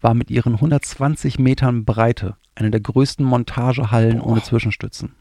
war 0.02 0.14
mit 0.14 0.30
ihren 0.30 0.56
120 0.56 1.40
Metern 1.40 1.86
Breite 1.86 2.36
eine 2.60 2.72
der 2.72 2.82
größten 2.82 3.26
Montagehallen 3.26 4.22
ohne 4.22 4.44
Zwischenstützen. 4.44 5.14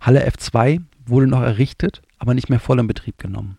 Halle 0.00 0.26
F2 0.26 0.82
wurde 1.06 1.26
noch 1.26 1.42
errichtet, 1.42 2.02
aber 2.18 2.34
nicht 2.34 2.48
mehr 2.48 2.60
voll 2.60 2.78
in 2.78 2.86
Betrieb 2.86 3.18
genommen. 3.18 3.58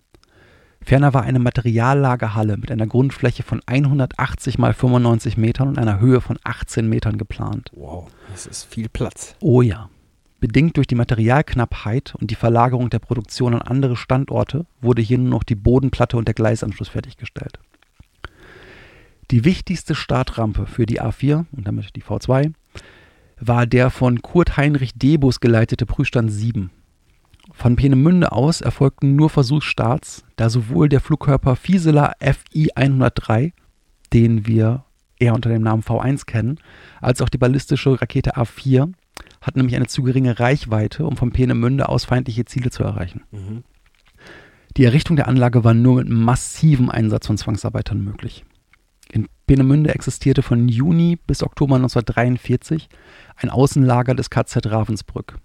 Ferner 0.82 1.14
war 1.14 1.24
eine 1.24 1.40
Materiallagerhalle 1.40 2.58
mit 2.58 2.72
einer 2.72 2.88
Grundfläche 2.88 3.44
von 3.44 3.62
180 3.66 4.58
mal 4.58 4.74
95 4.74 5.38
Metern 5.38 5.68
und 5.68 5.78
einer 5.78 6.00
Höhe 6.00 6.22
von 6.22 6.40
18 6.44 6.88
Metern 6.88 7.18
geplant. 7.18 7.70
Wow. 7.76 8.08
Das 8.32 8.46
ist 8.46 8.64
viel 8.64 8.88
Platz. 8.88 9.36
Oh 9.42 9.62
ja. 9.62 9.90
Bedingt 10.40 10.78
durch 10.78 10.88
die 10.88 10.96
Materialknappheit 10.96 12.16
und 12.16 12.32
die 12.32 12.36
Verlagerung 12.36 12.90
der 12.90 13.00
Produktion 13.00 13.54
an 13.54 13.62
andere 13.62 13.98
Standorte 13.98 14.66
wurde 14.80 15.02
hier 15.02 15.18
nur 15.18 15.30
noch 15.30 15.44
die 15.44 15.56
Bodenplatte 15.56 16.16
und 16.16 16.30
der 16.30 16.34
Gleisanschluss 16.34 16.88
fertiggestellt. 16.88 17.60
Die 19.32 19.44
wichtigste 19.44 19.96
Startrampe 19.96 20.66
für 20.66 20.86
die 20.86 21.02
A4 21.02 21.46
und 21.52 21.68
damit 21.68 21.96
die 21.96 22.02
V2 22.02 22.54
war 23.40 23.66
der 23.66 23.90
von 23.90 24.22
Kurt 24.22 24.58
Heinrich 24.58 24.94
Debus 24.96 25.40
geleitete 25.40 25.86
Prüfstand 25.86 26.32
7. 26.32 26.72
Von 27.52 27.76
Peenemünde 27.76 28.32
aus 28.32 28.62
erfolgten 28.62 29.16
nur 29.16 29.30
Versuchsstarts, 29.30 30.24
da 30.36 30.50
sowohl 30.50 30.88
der 30.88 31.02
Flugkörper 31.02 31.56
Fieseler 31.56 32.14
FI 32.20 32.70
103, 32.76 33.54
den 34.14 34.46
wir 34.48 34.86
eher 35.20 35.34
unter 35.34 35.50
dem 35.50 35.62
Namen 35.62 35.84
V1 35.84 36.26
kennen, 36.26 36.60
als 37.02 37.22
auch 37.22 37.30
die 37.30 37.38
ballistische 37.38 38.02
Rakete 38.02 38.38
A4 38.38 38.94
hatten 39.42 39.60
nämlich 39.60 39.76
eine 39.76 39.88
zu 39.88 40.04
geringe 40.04 40.40
Reichweite, 40.40 41.06
um 41.06 41.18
von 41.18 41.32
Peenemünde 41.32 41.90
aus 41.90 42.06
feindliche 42.06 42.46
Ziele 42.46 42.72
zu 42.72 42.84
erreichen. 42.84 43.24
Mhm. 43.32 43.64
Die 44.78 44.84
Errichtung 44.84 45.16
der 45.16 45.28
Anlage 45.28 45.64
war 45.64 45.74
nur 45.74 45.96
mit 45.96 46.10
massivem 46.10 46.90
Einsatz 46.90 47.28
von 47.28 47.38
Zwangsarbeitern 47.38 48.04
möglich. 48.04 48.46
Peenemünde 49.50 49.96
existierte 49.96 50.44
von 50.44 50.70
Juni 50.70 51.18
bis 51.26 51.42
Oktober 51.42 51.78
1943 51.78 52.88
ein 53.36 53.50
Außenlager 53.50 54.14
des 54.14 54.30
KZ 54.30 54.68
Ravensbrück. 54.68 55.40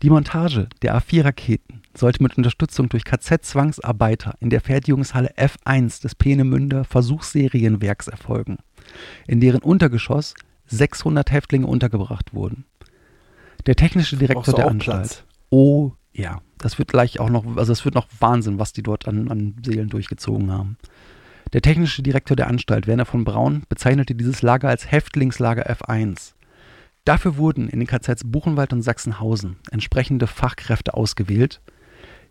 Die 0.00 0.08
Montage 0.08 0.70
der 0.80 0.98
A4-Raketen 0.98 1.82
sollte 1.94 2.22
mit 2.22 2.38
Unterstützung 2.38 2.88
durch 2.88 3.04
KZ-Zwangsarbeiter 3.04 4.36
in 4.40 4.48
der 4.48 4.62
Fertigungshalle 4.62 5.34
F1 5.36 6.00
des 6.00 6.14
Peenemünder 6.14 6.84
Versuchsserienwerks 6.84 8.08
erfolgen, 8.08 8.56
in 9.26 9.42
deren 9.42 9.60
Untergeschoss 9.60 10.32
600 10.68 11.30
Häftlinge 11.30 11.66
untergebracht 11.66 12.32
wurden. 12.32 12.64
Der 13.66 13.76
technische 13.76 14.16
Direktor 14.16 14.54
der 14.54 14.68
Anstalt. 14.68 15.08
Platz? 15.08 15.24
Oh 15.50 15.92
ja, 16.14 16.40
das 16.56 16.78
wird 16.78 16.88
gleich 16.88 17.20
auch 17.20 17.28
noch, 17.28 17.44
also 17.58 17.70
es 17.70 17.84
wird 17.84 17.96
noch 17.96 18.08
Wahnsinn, 18.18 18.58
was 18.58 18.72
die 18.72 18.82
dort 18.82 19.06
an, 19.06 19.30
an 19.30 19.56
Seelen 19.62 19.90
durchgezogen 19.90 20.50
haben. 20.50 20.78
Der 21.52 21.62
technische 21.62 22.02
Direktor 22.02 22.36
der 22.36 22.48
Anstalt, 22.48 22.86
Werner 22.86 23.06
von 23.06 23.24
Braun, 23.24 23.62
bezeichnete 23.68 24.14
dieses 24.14 24.42
Lager 24.42 24.68
als 24.68 24.90
Häftlingslager 24.90 25.70
F1. 25.70 26.32
Dafür 27.04 27.36
wurden 27.36 27.68
in 27.68 27.78
den 27.78 27.86
KZs 27.86 28.22
Buchenwald 28.24 28.72
und 28.72 28.82
Sachsenhausen 28.82 29.56
entsprechende 29.70 30.26
Fachkräfte 30.26 30.94
ausgewählt, 30.94 31.60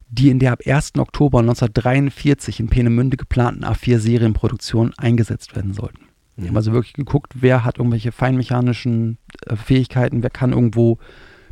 die 0.10 0.30
in 0.30 0.40
der 0.40 0.52
ab 0.52 0.60
1. 0.66 0.98
Oktober 0.98 1.40
1943 1.40 2.60
in 2.60 2.68
Peenemünde 2.68 3.16
geplanten 3.16 3.64
A4-Serienproduktion 3.64 4.94
eingesetzt 4.98 5.56
werden 5.56 5.74
sollten. 5.74 6.10
Die 6.38 6.50
haben 6.50 6.58
also 6.58 6.74
wirklich 6.74 6.94
geguckt, 6.94 7.32
wer 7.36 7.64
hat 7.64 7.78
irgendwelche 7.78 8.12
feinmechanischen 8.12 9.18
äh, 9.46 9.56
Fähigkeiten, 9.56 10.22
wer 10.22 10.30
kann 10.30 10.52
irgendwo 10.52 11.00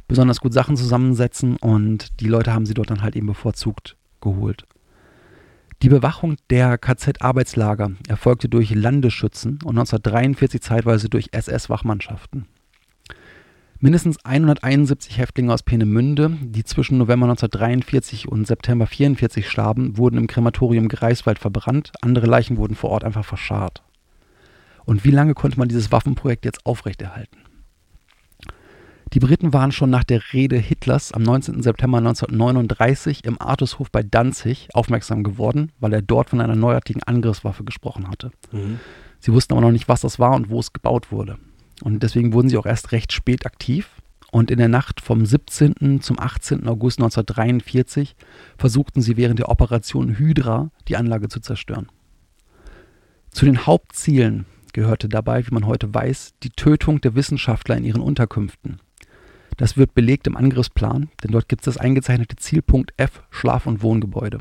besonders 0.10 0.42
gut 0.42 0.54
Sachen 0.54 0.76
zusammensetzen 0.76 1.56
und 1.56 2.20
die 2.20 2.28
Leute 2.28 2.54
haben 2.54 2.66
sie 2.66 2.74
dort 2.74 2.90
dann 2.90 3.02
halt 3.02 3.16
eben 3.16 3.28
bevorzugt 3.28 3.96
geholt. 4.20 4.66
Die 5.82 5.90
Bewachung 5.90 6.38
der 6.50 6.78
KZ-Arbeitslager 6.78 7.92
erfolgte 8.08 8.48
durch 8.48 8.74
Landesschützen 8.74 9.60
und 9.64 9.78
1943 9.78 10.62
zeitweise 10.62 11.10
durch 11.10 11.30
SS-Wachmannschaften. 11.32 12.48
Mindestens 13.80 14.24
171 14.24 15.18
Häftlinge 15.18 15.54
aus 15.54 15.64
Peenemünde, 15.64 16.38
die 16.42 16.64
zwischen 16.64 16.98
November 16.98 17.26
1943 17.26 18.30
und 18.30 18.48
September 18.48 18.86
1944 18.86 19.50
starben, 19.50 19.98
wurden 19.98 20.18
im 20.18 20.28
Krematorium 20.28 20.88
Greifswald 20.88 21.38
verbrannt, 21.38 21.92
andere 22.02 22.28
Leichen 22.28 22.56
wurden 22.56 22.76
vor 22.76 22.92
Ort 22.92 23.04
einfach 23.04 23.26
verscharrt. 23.26 23.84
Und 24.86 25.04
wie 25.04 25.12
lange 25.12 25.34
konnte 25.34 25.60
man 25.60 25.68
dieses 25.68 25.92
Waffenprojekt 25.92 26.46
jetzt 26.46 26.66
aufrechterhalten? 26.66 27.43
Die 29.14 29.20
Briten 29.20 29.54
waren 29.54 29.72
schon 29.72 29.92
nach 29.92 30.04
der 30.04 30.34
Rede 30.34 30.58
Hitlers 30.58 31.12
am 31.12 31.22
19. 31.22 31.62
September 31.62 32.00
1939 32.00 33.24
im 33.26 33.40
Artushof 33.40 33.92
bei 33.92 34.02
Danzig 34.02 34.70
aufmerksam 34.74 35.24
geworden, 35.24 35.72
weil 35.80 35.94
er 35.94 36.02
dort 36.02 36.32
von 36.32 36.42
einer 36.42 36.56
neuartigen 36.56 37.04
Angriffswaffe 37.04 37.64
gesprochen 37.64 38.10
hatte. 38.10 38.32
Mhm. 38.52 38.80
Sie 39.20 39.32
wussten 39.32 39.54
aber 39.54 39.62
noch 39.62 39.72
nicht, 39.72 39.88
was 39.88 40.02
das 40.02 40.18
war 40.18 40.34
und 40.36 40.50
wo 40.50 40.60
es 40.60 40.74
gebaut 40.74 41.12
wurde. 41.12 41.38
Und 41.84 42.02
deswegen 42.02 42.34
wurden 42.34 42.50
sie 42.50 42.58
auch 42.58 42.66
erst 42.66 42.92
recht 42.92 43.14
spät 43.14 43.46
aktiv. 43.46 43.88
Und 44.32 44.50
in 44.50 44.58
der 44.58 44.68
Nacht 44.68 45.00
vom 45.00 45.28
17. 45.28 46.02
zum 46.02 46.20
18. 46.20 46.68
August 46.68 46.98
1943 46.98 48.16
versuchten 48.58 49.04
sie 49.04 49.16
während 49.16 49.38
der 49.38 49.50
Operation 49.50 50.18
Hydra 50.18 50.72
die 50.88 50.98
Anlage 50.98 51.30
zu 51.30 51.40
zerstören. 51.40 51.88
Zu 53.30 53.46
den 53.46 53.68
Hauptzielen 53.68 54.48
gehörte 54.74 55.08
dabei, 55.08 55.46
wie 55.46 55.54
man 55.54 55.68
heute 55.68 55.94
weiß, 55.94 56.34
die 56.42 56.50
Tötung 56.50 57.00
der 57.00 57.14
Wissenschaftler 57.14 57.78
in 57.78 57.84
ihren 57.84 58.02
Unterkünften. 58.02 58.80
Das 59.58 59.78
wird 59.78 59.94
belegt 59.94 60.28
im 60.28 60.38
Angriffsplan, 60.38 61.10
denn 61.24 61.32
dort 61.32 61.48
gibt 61.48 61.62
es 61.62 61.74
das 61.74 61.78
eingezeichnete 61.78 62.36
Zielpunkt 62.36 62.94
F 62.98 63.24
Schlaf- 63.30 63.68
und 63.68 63.82
Wohngebäude. 63.82 64.40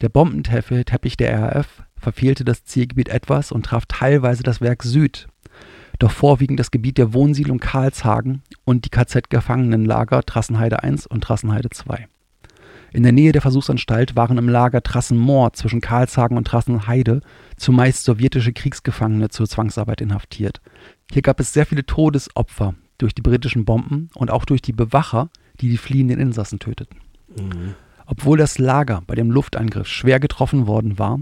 Der 0.00 0.08
Bombenteppich 0.08 1.16
der 1.16 1.38
RAF 1.38 1.82
verfehlte 1.96 2.44
das 2.44 2.64
Zielgebiet 2.64 3.08
etwas 3.08 3.52
und 3.52 3.66
traf 3.66 3.84
teilweise 3.86 4.42
das 4.42 4.60
Werk 4.60 4.82
Süd, 4.82 5.28
doch 5.98 6.10
vorwiegend 6.10 6.58
das 6.58 6.70
Gebiet 6.70 6.96
der 6.96 7.12
Wohnsiedlung 7.12 7.58
Karlshagen 7.58 8.42
und 8.64 8.86
die 8.86 8.90
KZ-Gefangenenlager 8.90 10.22
Trassenheide 10.22 10.82
1 10.82 11.06
und 11.06 11.22
Trassenheide 11.22 11.68
2. 11.70 12.08
In 12.92 13.02
der 13.02 13.12
Nähe 13.12 13.32
der 13.32 13.42
Versuchsanstalt 13.42 14.16
waren 14.16 14.38
im 14.38 14.48
Lager 14.48 14.82
Trassenmoor 14.82 15.52
zwischen 15.52 15.80
Karlshagen 15.80 16.36
und 16.36 16.46
Trassenheide 16.46 17.20
zumeist 17.56 18.04
sowjetische 18.04 18.52
Kriegsgefangene 18.52 19.28
zur 19.28 19.46
Zwangsarbeit 19.46 20.00
inhaftiert. 20.00 20.60
Hier 21.12 21.22
gab 21.22 21.38
es 21.38 21.52
sehr 21.52 21.66
viele 21.66 21.86
Todesopfer 21.86 22.74
durch 23.02 23.14
die 23.14 23.22
britischen 23.22 23.64
Bomben 23.64 24.10
und 24.14 24.30
auch 24.30 24.44
durch 24.44 24.62
die 24.62 24.72
Bewacher, 24.72 25.30
die 25.60 25.68
die 25.68 25.76
fliehenden 25.76 26.20
Insassen 26.20 26.58
töteten. 26.58 26.98
Mhm. 27.36 27.74
Obwohl 28.06 28.38
das 28.38 28.58
Lager 28.58 29.02
bei 29.06 29.14
dem 29.14 29.30
Luftangriff 29.30 29.86
schwer 29.86 30.18
getroffen 30.18 30.66
worden 30.66 30.98
war, 30.98 31.20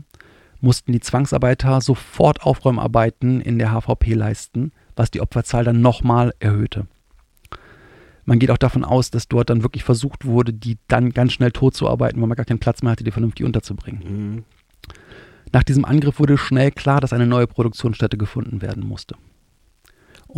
mussten 0.60 0.92
die 0.92 1.00
Zwangsarbeiter 1.00 1.80
sofort 1.80 2.42
Aufräumarbeiten 2.42 3.40
in 3.40 3.58
der 3.58 3.72
HVP 3.72 4.14
leisten, 4.14 4.72
was 4.96 5.10
die 5.10 5.20
Opferzahl 5.20 5.64
dann 5.64 5.80
nochmal 5.80 6.32
erhöhte. 6.40 6.86
Man 8.24 8.38
geht 8.38 8.50
auch 8.50 8.58
davon 8.58 8.84
aus, 8.84 9.10
dass 9.10 9.28
dort 9.28 9.48
dann 9.48 9.62
wirklich 9.62 9.84
versucht 9.84 10.24
wurde, 10.26 10.52
die 10.52 10.78
dann 10.88 11.10
ganz 11.10 11.32
schnell 11.32 11.50
totzuarbeiten, 11.50 12.20
weil 12.20 12.28
man 12.28 12.36
gar 12.36 12.44
keinen 12.44 12.58
Platz 12.58 12.82
mehr 12.82 12.92
hatte, 12.92 13.04
die 13.04 13.10
vernünftig 13.10 13.46
unterzubringen. 13.46 14.02
Mhm. 14.34 14.44
Nach 15.52 15.62
diesem 15.62 15.84
Angriff 15.84 16.18
wurde 16.18 16.36
schnell 16.36 16.70
klar, 16.70 17.00
dass 17.00 17.12
eine 17.12 17.26
neue 17.26 17.46
Produktionsstätte 17.46 18.18
gefunden 18.18 18.60
werden 18.60 18.86
musste. 18.86 19.16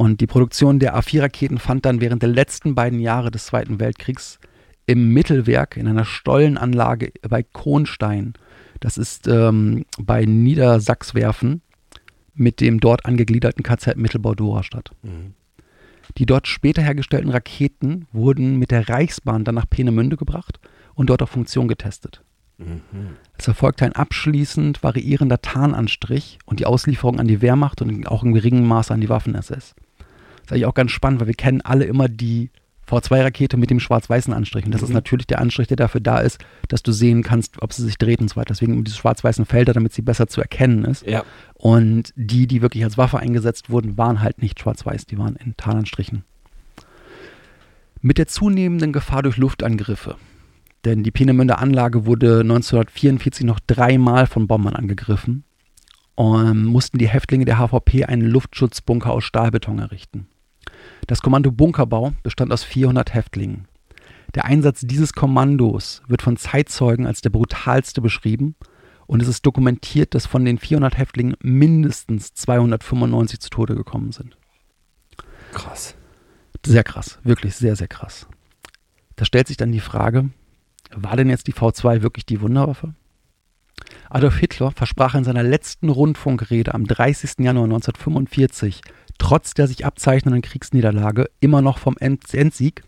Und 0.01 0.23
die 0.23 0.27
Produktion 0.27 0.79
der 0.79 0.97
A4-Raketen 0.97 1.59
fand 1.59 1.85
dann 1.85 2.01
während 2.01 2.23
der 2.23 2.31
letzten 2.31 2.75
beiden 2.75 3.01
Jahre 3.01 3.31
des 3.31 3.45
Zweiten 3.45 3.81
Weltkriegs 3.81 4.39
im 4.87 5.13
Mittelwerk 5.13 5.77
in 5.77 5.87
einer 5.87 6.07
Stollenanlage 6.07 7.13
bei 7.29 7.43
Kronstein, 7.43 8.33
das 8.81 8.97
ist 8.97 9.29
ähm, 9.29 9.85
bei 9.99 10.25
Niedersachswerfen, 10.25 11.61
mit 12.33 12.63
dem 12.63 12.81
dort 12.81 13.05
angegliederten 13.05 13.63
KZ 13.63 13.99
Mittelbau-Dora 13.99 14.63
statt. 14.63 14.91
Mhm. 15.03 15.35
Die 16.17 16.25
dort 16.25 16.49
später 16.49 16.81
hergestellten 16.81 17.29
Raketen 17.29 18.07
wurden 18.11 18.59
mit 18.59 18.71
der 18.71 18.89
Reichsbahn 18.89 19.45
dann 19.45 19.57
nach 19.57 19.69
Peenemünde 19.69 20.17
gebracht 20.17 20.61
und 20.95 21.11
dort 21.11 21.21
auf 21.21 21.29
Funktion 21.29 21.69
getestet. 21.69 22.23
Mhm. 22.57 22.81
Es 23.37 23.47
erfolgte 23.49 23.85
ein 23.85 23.93
abschließend 23.93 24.83
variierender 24.83 25.43
Tarnanstrich 25.43 26.39
und 26.47 26.59
die 26.59 26.65
Auslieferung 26.65 27.21
an 27.21 27.29
die 27.29 27.43
Wehrmacht 27.43 27.83
und 27.83 28.09
auch 28.09 28.23
in 28.23 28.33
geringem 28.33 28.67
Maße 28.67 28.95
an 28.95 29.03
die 29.03 29.11
Waffen-SS. 29.11 29.75
Das 30.51 30.57
ist 30.57 30.63
eigentlich 30.63 30.67
auch 30.67 30.75
ganz 30.75 30.91
spannend, 30.91 31.21
weil 31.21 31.29
wir 31.29 31.35
kennen 31.35 31.61
alle 31.61 31.85
immer 31.85 32.09
die 32.09 32.51
V2-Rakete 32.89 33.57
mit 33.57 33.71
dem 33.71 33.79
schwarz-weißen 33.79 34.35
Anstrich. 34.35 34.65
Und 34.65 34.73
das 34.73 34.83
ist 34.83 34.89
Mhm. 34.89 34.95
natürlich 34.97 35.29
der 35.29 35.41
Anstrich, 35.41 35.69
der 35.69 35.77
dafür 35.77 36.01
da 36.01 36.19
ist, 36.19 36.39
dass 36.67 36.83
du 36.83 36.91
sehen 36.91 37.23
kannst, 37.23 37.63
ob 37.63 37.73
sie 37.73 37.85
sich 37.85 37.99
dreht 37.99 38.21
und 38.21 38.29
so 38.29 38.35
weiter. 38.35 38.53
Deswegen 38.53 38.83
diese 38.83 38.97
schwarz-weißen 38.97 39.47
Felder, 39.47 39.73
damit 39.75 39.93
sie 39.93 40.03
besser 40.03 40.27
zu 40.27 40.41
erkennen 40.41 40.85
ist. 40.85 41.07
Ja. 41.07 41.23
Und 41.55 42.13
die, 42.17 42.49
die 42.49 42.63
wirklich 42.63 42.83
als 42.83 42.99
Waffe 42.99 43.21
eingesetzt 43.21 43.71
wurden, 43.71 43.97
waren 43.97 44.23
halt 44.23 44.43
nicht 44.43 44.59
schwarz-weiß, 44.59 45.07
die 45.07 45.19
waren 45.19 45.37
in 45.37 45.57
Tarnanstrichen. 45.57 46.25
Mit 48.01 48.19
der 48.19 48.27
zunehmenden 48.27 48.93
Gefahr 48.93 49.23
durch 49.23 49.37
Luftangriffe, 49.37 50.17
denn 50.85 51.05
die 51.05 51.11
Peenemünder 51.13 51.61
Anlage 51.61 52.07
wurde 52.07 52.41
1944 52.41 53.45
noch 53.47 53.61
dreimal 53.67 54.27
von 54.27 54.49
Bombern 54.49 54.75
angegriffen, 54.75 55.45
ähm, 56.19 56.65
mussten 56.65 56.99
die 56.99 57.09
Häftlinge 57.09 57.45
der 57.45 57.59
HVP 57.59 58.07
einen 58.07 58.23
Luftschutzbunker 58.27 59.13
aus 59.13 59.23
Stahlbeton 59.25 59.79
errichten. 59.79 60.27
Das 61.07 61.23
Kommando 61.23 61.51
Bunkerbau 61.51 62.13
bestand 62.23 62.53
aus 62.53 62.65
400 62.65 63.15
Häftlingen. 63.15 63.67
Der 64.35 64.45
Einsatz 64.45 64.81
dieses 64.83 65.13
Kommandos 65.13 66.03
wird 66.07 66.23
von 66.23 66.37
Zeitzeugen 66.37 67.07
als 67.07 67.21
der 67.21 67.31
brutalste 67.31 68.01
beschrieben 68.01 68.55
und 69.07 69.21
es 69.21 69.29
ist 69.29 69.45
dokumentiert, 69.45 70.15
dass 70.15 70.27
von 70.27 70.45
den 70.45 70.59
400 70.59 70.97
Häftlingen 70.97 71.37
mindestens 71.43 72.33
295 72.35 73.41
zu 73.41 73.51
Tode 73.51 73.75
gekommen 73.75 74.13
sind. 74.13 74.37
Krass. 75.53 75.97
Sehr 76.65 76.85
krass, 76.85 77.19
wirklich 77.25 77.57
sehr, 77.57 77.75
sehr 77.75 77.89
krass. 77.89 78.29
Da 79.17 79.25
stellt 79.25 79.49
sich 79.49 79.57
dann 79.57 79.73
die 79.73 79.81
Frage, 79.81 80.31
war 80.95 81.17
denn 81.17 81.29
jetzt 81.29 81.49
die 81.49 81.55
V2 81.55 82.03
wirklich 82.03 82.27
die 82.27 82.41
Wunderwaffe? 82.41 82.95
Adolf 84.09 84.39
Hitler 84.39 84.71
versprach 84.71 85.15
in 85.15 85.25
seiner 85.25 85.43
letzten 85.43 85.89
Rundfunkrede 85.89 86.75
am 86.75 86.85
30. 86.87 87.39
Januar 87.39 87.65
1945 87.65 88.83
trotz 89.21 89.55
der 89.55 89.69
sich 89.69 89.87
abzeichnenden 89.87 90.43
Kriegsniederlage 90.43 91.27
immer 91.39 91.63
noch 91.63 91.79
vom 91.79 91.97
End 91.99 92.35
Endsieg 92.35 92.83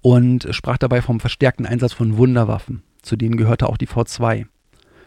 und 0.00 0.46
sprach 0.50 0.78
dabei 0.78 1.02
vom 1.02 1.20
verstärkten 1.20 1.66
Einsatz 1.66 1.92
von 1.92 2.16
Wunderwaffen. 2.16 2.82
Zu 3.02 3.16
denen 3.16 3.36
gehörte 3.36 3.68
auch 3.68 3.76
die 3.76 3.88
V2. 3.88 4.46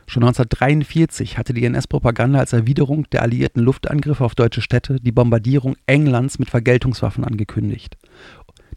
Schon 0.08 0.24
1943 0.24 1.38
hatte 1.38 1.54
die 1.54 1.66
NS-Propaganda 1.66 2.40
als 2.40 2.54
Erwiderung 2.54 3.10
der 3.12 3.22
alliierten 3.22 3.64
Luftangriffe 3.64 4.26
auf 4.26 4.36
deutsche 4.36 4.62
Städte 4.62 5.00
die 5.00 5.12
Bombardierung 5.12 5.76
Englands 5.86 6.40
mit 6.40 6.50
Vergeltungswaffen 6.50 7.24
angekündigt. 7.24 7.98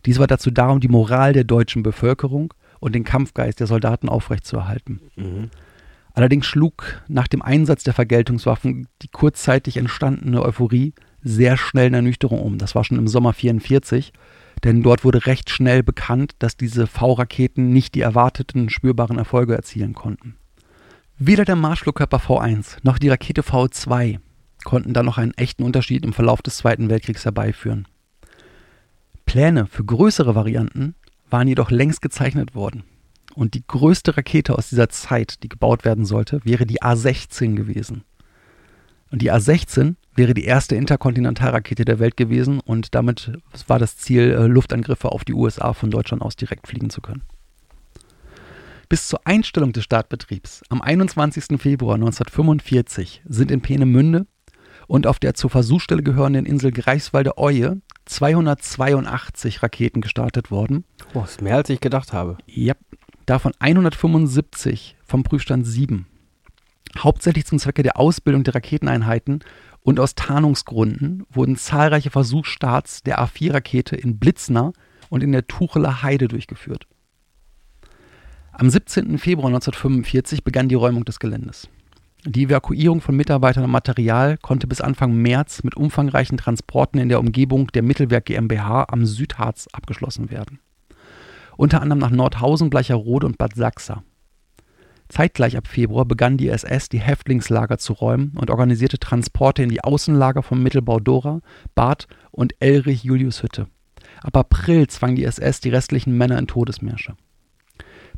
Dies 0.05 0.19
war 0.19 0.27
dazu 0.27 0.51
da, 0.51 0.69
um 0.69 0.81
die 0.81 0.89
Moral 0.89 1.33
der 1.33 1.45
deutschen 1.45 1.83
Bevölkerung 1.83 2.53
und 2.81 2.95
den 2.95 3.05
Kampfgeist 3.05 3.61
der 3.61 3.67
Soldaten 3.67 4.09
aufrechtzuerhalten. 4.09 5.01
Allerdings 6.15 6.47
schlug 6.47 7.03
nach 7.09 7.29
dem 7.29 7.43
Einsatz 7.43 7.83
der 7.85 7.95
Vergeltungswaffen 7.95 8.87
die 9.01 9.09
kurzzeitig 9.09 9.77
entstandene 9.79 10.43
Euphorie 10.43 10.93
sehr 11.23 11.57
schnell 11.57 11.89
in 11.89 11.95
Ernüchterung 11.95 12.41
um. 12.41 12.59
Das 12.59 12.75
war 12.75 12.85
schon 12.85 12.99
im 12.99 13.09
Sommer 13.09 13.33
44, 13.33 14.13
denn 14.65 14.83
dort 14.83 15.05
wurde 15.05 15.27
recht 15.27 15.51
schnell 15.51 15.83
bekannt, 15.83 16.33
dass 16.39 16.57
diese 16.57 16.87
V-Raketen 16.87 17.71
nicht 17.71 17.95
die 17.95 18.01
erwarteten 18.01 18.71
spürbaren 18.71 19.19
Erfolge 19.19 19.55
erzielen 19.55 19.95
konnten. 19.95 20.37
Weder 21.19 21.45
der 21.45 21.57
Marschflugkörper 21.57 22.19
V1 22.19 22.79
noch 22.83 22.99
die 22.99 23.09
Rakete 23.09 23.43
V2 23.43 24.19
konnten 24.65 24.93
dann 24.93 25.07
noch 25.07 25.19
einen 25.19 25.35
echten 25.35 25.63
Unterschied 25.63 26.05
im 26.05 26.13
Verlauf 26.13 26.43
des 26.43 26.57
Zweiten 26.57 26.89
Weltkriegs 26.89 27.25
herbeiführen. 27.25 27.87
Pläne 29.25 29.67
für 29.67 29.85
größere 29.85 30.35
Varianten 30.35 30.95
waren 31.31 31.49
jedoch 31.49 31.71
längst 31.71 32.03
gezeichnet 32.03 32.55
worden. 32.55 32.85
Und 33.35 33.55
die 33.55 33.65
größte 33.67 34.17
Rakete 34.17 34.57
aus 34.57 34.69
dieser 34.69 34.89
Zeit, 34.89 35.43
die 35.43 35.49
gebaut 35.49 35.85
werden 35.85 36.05
sollte, 36.05 36.41
wäre 36.45 36.67
die 36.67 36.83
A-16 36.83 37.55
gewesen. 37.55 38.05
Und 39.11 39.23
die 39.23 39.31
A-16 39.31 39.95
wäre 40.15 40.35
die 40.35 40.45
erste 40.45 40.77
Interkontinentalrakete 40.77 41.85
der 41.85 41.99
Welt 41.99 42.17
gewesen 42.17 42.61
und 42.61 42.95
damit 42.95 43.33
war 43.67 43.79
das 43.79 43.97
Ziel, 43.97 44.31
äh, 44.31 44.47
Luftangriffe 44.47 45.11
auf 45.11 45.25
die 45.25 45.35
USA 45.35 45.73
von 45.73 45.91
Deutschland 45.91 46.23
aus 46.23 46.37
direkt 46.37 46.67
fliegen 46.67 46.91
zu 46.91 47.01
können. 47.01 47.23
Bis 48.89 49.09
zur 49.09 49.27
Einstellung 49.27 49.73
des 49.73 49.85
Startbetriebs 49.85 50.63
am 50.69 50.83
21. 50.83 51.59
Februar 51.59 51.95
1945 51.95 53.23
sind 53.27 53.51
in 53.51 53.63
Peenemünde 53.63 54.27
und 54.87 55.07
auf 55.07 55.19
der 55.19 55.33
zur 55.33 55.49
Versuchsstelle 55.49 56.03
gehörenden 56.03 56.45
Insel 56.45 56.73
Greifswalde 56.73 57.39
Oie 57.39 57.81
282 58.05 59.63
Raketen 59.63 60.03
gestartet 60.03 60.51
worden. 60.51 60.85
Boah, 61.15 61.25
ist 61.25 61.41
mehr 61.41 61.57
als 61.57 61.71
ich 61.71 61.81
gedacht 61.81 62.13
habe. 62.13 62.37
Ja, 62.47 62.75
davon 63.25 63.53
175 63.59 64.97
vom 65.05 65.23
Prüfstand 65.23 65.67
7. 65.67 66.07
Hauptsächlich 66.99 67.47
zum 67.47 67.59
Zwecke 67.59 67.83
der 67.83 67.99
Ausbildung 67.99 68.45
der 68.45 68.55
Raketeneinheiten 68.55 69.41
und 69.83 69.99
aus 70.01 70.15
Tarnungsgründen 70.15 71.25
wurden 71.31 71.57
zahlreiche 71.57 72.11
Versuchsstarts 72.11 73.03
der 73.03 73.21
A4-Rakete 73.21 73.97
in 73.97 74.19
Blitzner 74.19 74.73
und 75.11 75.23
in 75.23 75.33
der 75.33 75.47
Tucheler 75.47 76.03
Heide 76.03 76.29
durchgeführt. 76.29 76.87
Am 78.53 78.71
17. 78.71 79.19
Februar 79.19 79.49
1945 79.49 80.45
begann 80.45 80.69
die 80.69 80.75
Räumung 80.75 81.05
des 81.05 81.19
Geländes. 81.19 81.69
Die 82.25 82.45
Evakuierung 82.45 83.01
von 83.01 83.17
Mitarbeitern 83.17 83.65
und 83.65 83.71
Material 83.71 84.39
konnte 84.39 84.69
bis 84.69 84.81
Anfang 84.81 85.13
März 85.17 85.65
mit 85.65 85.75
umfangreichen 85.75 86.39
Transporten 86.39 86.99
in 86.99 87.09
der 87.09 87.19
Umgebung 87.19 87.67
der 87.69 87.83
Mittelwerk 87.83 88.27
GmbH 88.27 88.87
am 88.89 89.05
Südharz 89.07 89.69
abgeschlossen 89.73 90.31
werden. 90.31 90.61
Unter 91.57 91.83
anderem 91.83 91.99
nach 91.99 92.11
Nordhausen, 92.11 92.71
Bleicherode 92.71 93.27
und 93.27 93.39
Bad 93.39 93.57
Sachsa. 93.57 94.05
Zeitgleich 95.13 95.59
ab 95.59 95.69
Februar 95.69 96.07
begann 96.07 96.39
die 96.39 96.49
SS, 96.49 96.89
die 96.89 96.99
Häftlingslager 96.99 97.77
zu 97.77 97.93
räumen 97.93 98.33
und 98.35 98.49
organisierte 98.49 98.99
Transporte 98.99 99.63
in 99.63 99.69
die 99.69 99.85
Außenlager 99.85 100.43
von 100.43 100.63
Mittelbau 100.63 101.01
Dora, 101.01 101.43
Bad 101.75 102.07
und 102.31 102.55
Elrich-Julius-Hütte. 102.61 103.67
Ab 104.23 104.39
April 104.39 104.87
zwang 104.87 105.15
die 105.15 105.25
SS 105.25 105.61
die 105.61 105.69
restlichen 105.69 106.17
Männer 106.17 106.39
in 106.39 106.47
Todesmärsche. 106.47 107.15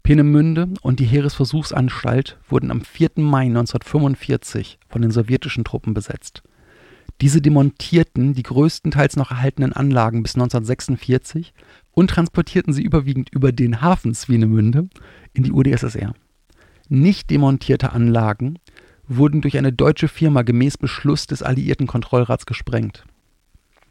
Peenemünde 0.05 0.69
und 0.83 1.01
die 1.01 1.05
Heeresversuchsanstalt 1.05 2.39
wurden 2.49 2.71
am 2.71 2.83
4. 2.83 3.11
Mai 3.17 3.47
1945 3.47 4.79
von 4.89 5.03
den 5.03 5.11
sowjetischen 5.11 5.65
Truppen 5.65 5.95
besetzt. 5.95 6.45
Diese 7.21 7.43
demontierten 7.43 8.35
die 8.35 8.45
größtenteils 8.45 9.17
noch 9.17 9.33
erhaltenen 9.33 9.73
Anlagen 9.73 10.23
bis 10.23 10.37
1946 10.37 11.55
und 11.91 12.11
transportierten 12.11 12.73
sie 12.73 12.85
überwiegend 12.85 13.31
über 13.31 13.51
den 13.51 13.81
Hafen 13.81 14.15
Swinemünde 14.15 14.89
in 15.33 15.43
die 15.43 15.51
UdSSR. 15.51 16.15
Nicht 16.89 17.31
demontierte 17.31 17.93
Anlagen 17.93 18.59
wurden 19.09 19.41
durch 19.41 19.57
eine 19.57 19.73
deutsche 19.73 20.09
Firma 20.09 20.43
gemäß 20.43 20.77
Beschluss 20.77 21.27
des 21.27 21.43
Alliierten 21.43 21.87
Kontrollrats 21.87 22.47
gesprengt. 22.47 23.05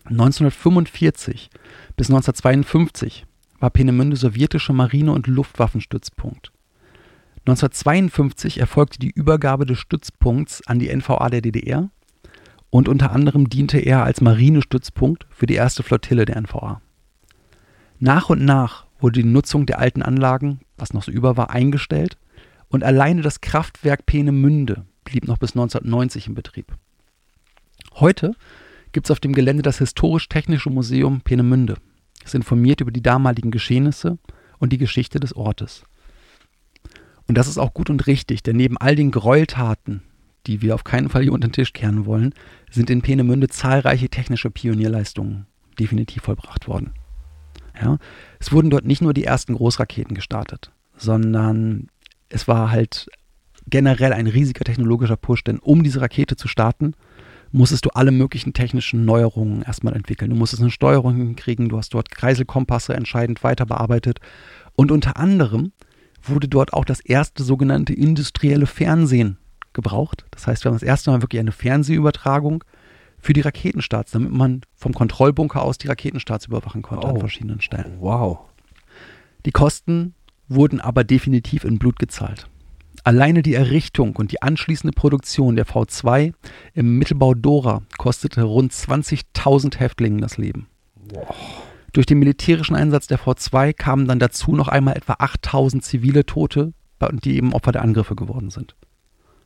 1945 0.05 1.49
bis 1.95 2.07
1952 2.09 3.25
war 3.59 3.69
Peenemünde 3.69 4.15
sowjetischer 4.15 4.73
Marine- 4.73 5.13
und 5.13 5.27
Luftwaffenstützpunkt. 5.27 6.51
1952 7.45 8.59
erfolgte 8.59 8.99
die 8.99 9.11
Übergabe 9.11 9.65
des 9.65 9.79
Stützpunkts 9.79 10.65
an 10.67 10.79
die 10.79 10.93
NVA 10.93 11.29
der 11.29 11.41
DDR 11.41 11.89
und 12.69 12.87
unter 12.87 13.11
anderem 13.11 13.49
diente 13.49 13.79
er 13.79 14.03
als 14.03 14.21
Marinestützpunkt 14.21 15.25
für 15.29 15.45
die 15.45 15.55
erste 15.55 15.83
Flottille 15.83 16.25
der 16.25 16.39
NVA. 16.41 16.81
Nach 17.99 18.29
und 18.29 18.43
nach 18.43 18.85
wurde 18.99 19.21
die 19.21 19.27
Nutzung 19.27 19.65
der 19.65 19.79
alten 19.79 20.01
Anlagen, 20.01 20.61
was 20.77 20.93
noch 20.93 21.03
so 21.03 21.11
über 21.11 21.37
war, 21.37 21.49
eingestellt 21.49 22.17
und 22.73 22.83
alleine 22.83 23.21
das 23.21 23.39
Kraftwerk 23.39 24.07
Peenemünde 24.07 24.87
blieb 25.03 25.27
noch 25.27 25.37
bis 25.37 25.51
1990 25.51 26.25
in 26.25 26.33
Betrieb. 26.33 26.75
Heute 27.93 28.35
gibt 28.93 29.05
es 29.05 29.11
auf 29.11 29.19
dem 29.19 29.33
Gelände 29.33 29.61
das 29.61 29.77
Historisch-Technische 29.77 30.71
Museum 30.71 31.21
Peenemünde. 31.21 31.75
Es 32.25 32.33
informiert 32.33 32.81
über 32.81 32.89
die 32.89 33.03
damaligen 33.03 33.51
Geschehnisse 33.51 34.17
und 34.57 34.73
die 34.73 34.79
Geschichte 34.79 35.19
des 35.19 35.35
Ortes. 35.35 35.83
Und 37.27 37.37
das 37.37 37.47
ist 37.47 37.59
auch 37.59 37.75
gut 37.75 37.91
und 37.91 38.07
richtig, 38.07 38.41
denn 38.41 38.55
neben 38.55 38.79
all 38.79 38.95
den 38.95 39.11
Gräueltaten, 39.11 40.01
die 40.47 40.63
wir 40.63 40.73
auf 40.73 40.83
keinen 40.83 41.09
Fall 41.09 41.21
hier 41.21 41.33
unter 41.33 41.47
den 41.47 41.53
Tisch 41.53 41.73
kehren 41.73 42.07
wollen, 42.07 42.33
sind 42.71 42.89
in 42.89 43.03
Peenemünde 43.03 43.49
zahlreiche 43.49 44.09
technische 44.09 44.49
Pionierleistungen 44.49 45.45
definitiv 45.77 46.23
vollbracht 46.23 46.67
worden. 46.67 46.93
Ja, 47.79 47.99
es 48.39 48.51
wurden 48.51 48.71
dort 48.71 48.85
nicht 48.85 49.03
nur 49.03 49.13
die 49.13 49.25
ersten 49.25 49.53
Großraketen 49.53 50.15
gestartet, 50.15 50.71
sondern 50.95 51.89
es 52.33 52.47
war 52.47 52.71
halt 52.71 53.07
generell 53.67 54.11
ein 54.11 54.27
riesiger 54.27 54.65
technologischer 54.65 55.15
Push, 55.17 55.43
denn 55.43 55.59
um 55.59 55.83
diese 55.83 56.01
Rakete 56.01 56.35
zu 56.35 56.47
starten, 56.47 56.93
musstest 57.51 57.85
du 57.85 57.89
alle 57.91 58.11
möglichen 58.11 58.53
technischen 58.53 59.05
Neuerungen 59.05 59.61
erstmal 59.61 59.95
entwickeln. 59.95 60.31
Du 60.31 60.35
musstest 60.35 60.61
eine 60.61 60.71
Steuerung 60.71 61.15
hinkriegen, 61.15 61.69
du 61.69 61.77
hast 61.77 61.93
dort 61.93 62.09
Kreiselkompasse 62.09 62.95
entscheidend 62.95 63.43
weiter 63.43 63.65
bearbeitet 63.65 64.19
und 64.75 64.91
unter 64.91 65.17
anderem 65.17 65.71
wurde 66.23 66.47
dort 66.47 66.73
auch 66.73 66.85
das 66.85 66.99
erste 66.99 67.43
sogenannte 67.43 67.93
industrielle 67.93 68.65
Fernsehen 68.65 69.37
gebraucht. 69.73 70.25
Das 70.31 70.47
heißt, 70.47 70.63
wir 70.65 70.69
haben 70.69 70.75
das 70.75 70.83
erste 70.83 71.11
Mal 71.11 71.21
wirklich 71.21 71.39
eine 71.39 71.51
Fernsehübertragung 71.51 72.63
für 73.19 73.33
die 73.33 73.41
Raketenstarts, 73.41 74.11
damit 74.11 74.31
man 74.31 74.61
vom 74.75 74.93
Kontrollbunker 74.93 75.61
aus 75.61 75.77
die 75.77 75.87
Raketenstarts 75.87 76.47
überwachen 76.47 76.81
konnte 76.81 77.07
an 77.07 77.17
Oh. 77.17 77.19
verschiedenen 77.19 77.61
Stellen. 77.61 77.97
Wow. 77.99 78.39
Die 79.45 79.51
Kosten 79.51 80.15
wurden 80.47 80.79
aber 80.81 81.03
definitiv 81.03 81.63
in 81.63 81.79
Blut 81.79 81.99
gezahlt. 81.99 82.47
Alleine 83.03 83.41
die 83.41 83.53
Errichtung 83.53 84.15
und 84.15 84.31
die 84.31 84.41
anschließende 84.41 84.93
Produktion 84.93 85.55
der 85.55 85.65
V2 85.65 86.33
im 86.73 86.97
Mittelbau 86.97 87.33
Dora 87.33 87.81
kostete 87.97 88.43
rund 88.43 88.71
20.000 88.71 89.77
Häftlingen 89.77 90.21
das 90.21 90.37
Leben. 90.37 90.67
Durch 91.91 92.05
den 92.05 92.19
militärischen 92.19 92.75
Einsatz 92.75 93.07
der 93.07 93.19
V2 93.19 93.73
kamen 93.73 94.07
dann 94.07 94.19
dazu 94.19 94.55
noch 94.55 94.67
einmal 94.67 94.95
etwa 94.95 95.13
8.000 95.13 95.81
zivile 95.81 96.25
Tote, 96.25 96.73
die 97.23 97.35
eben 97.35 97.53
Opfer 97.53 97.71
der 97.73 97.81
Angriffe 97.81 98.15
geworden 98.15 98.49
sind. 98.49 98.75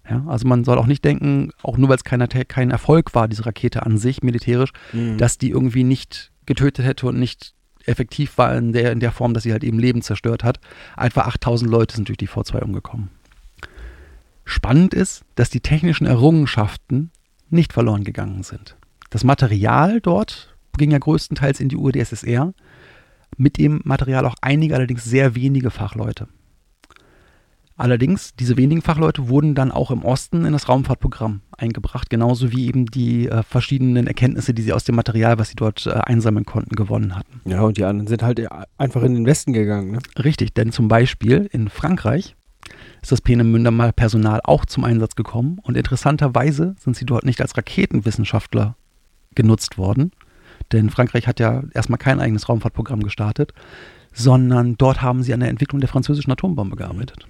Ja, 0.10 0.24
also 0.28 0.48
man 0.48 0.64
soll 0.64 0.78
auch 0.78 0.86
nicht 0.86 1.04
denken, 1.04 1.50
auch 1.64 1.78
nur 1.78 1.90
weil 1.90 1.98
es 1.98 2.06
kein, 2.06 2.26
kein 2.48 2.72
Erfolg 2.72 3.14
war, 3.14 3.28
diese 3.28 3.46
Rakete 3.46 3.86
an 3.86 3.98
sich 3.98 4.24
militärisch, 4.24 4.72
Mhm. 4.94 5.18
dass 5.18 5.38
die 5.38 5.50
irgendwie 5.50 5.84
nicht 5.84 6.32
getötet 6.46 6.86
hätte 6.86 7.08
und 7.08 7.20
nicht 7.20 7.54
effektiv 7.88 8.38
war 8.38 8.56
in 8.56 8.74
der, 8.74 8.92
in 8.92 9.00
der 9.00 9.12
Form, 9.12 9.34
dass 9.34 9.44
sie 9.44 9.52
halt 9.52 9.64
eben 9.64 9.80
Leben 9.80 10.02
zerstört 10.02 10.44
hat. 10.44 10.60
Etwa 10.98 11.22
8000 11.22 11.70
Leute 11.70 11.96
sind 11.96 12.08
durch 12.08 12.18
die 12.18 12.28
V2 12.28 12.62
umgekommen. 12.62 13.10
Spannend 14.46 14.94
ist, 14.94 15.24
dass 15.36 15.50
die 15.50 15.60
technischen 15.60 16.06
Errungenschaften 16.06 17.12
nicht 17.50 17.74
verloren 17.74 18.04
gegangen 18.04 18.44
sind. 18.44 18.78
Das 19.10 19.24
Material 19.24 20.02
dort 20.02 20.56
ging 20.78 20.92
ja 20.92 21.00
größtenteils 21.00 21.60
in 21.60 21.70
die 21.70 21.78
UdSSR, 21.78 22.54
mit 23.36 23.58
dem 23.58 23.82
Material 23.84 24.26
auch 24.26 24.36
einige, 24.42 24.76
allerdings 24.76 25.04
sehr 25.04 25.36
wenige 25.36 25.70
Fachleute. 25.70 26.28
Allerdings, 27.78 28.36
diese 28.36 28.58
wenigen 28.58 28.82
Fachleute 28.82 29.30
wurden 29.30 29.54
dann 29.54 29.72
auch 29.72 29.92
im 29.92 30.04
Osten 30.04 30.46
in 30.46 30.54
das 30.54 30.68
Raumfahrtprogramm 30.68 31.42
eingebracht, 31.56 32.10
genauso 32.10 32.52
wie 32.52 32.68
eben 32.68 32.88
die 32.88 33.30
äh, 33.30 33.44
verschiedenen 33.44 34.08
Erkenntnisse, 34.08 34.56
die 34.56 34.64
sie 34.64 34.74
aus 34.74 34.84
dem 34.84 34.96
Material, 34.96 35.38
was 35.38 35.50
sie 35.50 35.56
dort 35.56 35.86
äh, 35.86 35.92
einsammeln 35.92 36.44
konnten, 36.44 36.76
gewonnen 36.76 37.16
hatten. 37.16 37.40
Ja, 37.46 37.62
und 37.62 37.78
die 37.78 37.84
anderen 37.84 38.08
sind 38.08 38.24
halt 38.24 38.42
einfach 38.80 39.04
in 39.04 39.14
den 39.14 39.28
Westen 39.28 39.54
gegangen. 39.54 39.92
Ne? 39.92 40.00
Richtig, 40.18 40.56
denn 40.56 40.72
zum 40.72 40.88
Beispiel 40.88 41.48
in 41.52 41.70
Frankreich 41.70 42.36
ist 43.04 43.12
das 43.12 43.22
Peenemünder 43.22 43.70
mal 43.70 43.94
Personal 43.94 44.42
auch 44.44 44.66
zum 44.66 44.84
Einsatz 44.84 45.16
gekommen 45.16 45.60
und 45.62 45.78
interessanterweise 45.78 46.76
sind 46.80 46.96
sie 46.96 47.06
dort 47.06 47.26
nicht 47.26 47.42
als 47.42 47.56
Raketenwissenschaftler 47.56 48.76
genutzt 49.36 49.78
worden, 49.78 50.12
denn 50.72 50.90
Frankreich 50.90 51.28
hat 51.28 51.40
ja 51.40 51.62
erstmal 51.76 52.00
kein 52.00 52.20
eigenes 52.20 52.50
Raumfahrtprogramm 52.50 53.04
gestartet, 53.04 53.54
sondern 54.14 54.78
dort 54.78 55.04
haben 55.04 55.22
sie 55.22 55.34
an 55.36 55.42
der 55.42 55.50
Entwicklung 55.50 55.80
der 55.80 55.90
französischen 55.90 56.32
Atombombe 56.32 56.76
gearbeitet. 56.76 57.28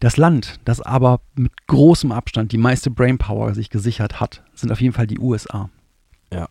Das 0.00 0.16
Land, 0.16 0.60
das 0.64 0.80
aber 0.80 1.20
mit 1.34 1.52
großem 1.66 2.10
Abstand 2.10 2.52
die 2.52 2.58
meiste 2.58 2.90
Brainpower 2.90 3.54
sich 3.54 3.68
gesichert 3.68 4.18
hat, 4.18 4.42
sind 4.54 4.72
auf 4.72 4.80
jeden 4.80 4.94
Fall 4.94 5.06
die 5.06 5.18
USA. 5.18 5.68
Ja. 6.32 6.48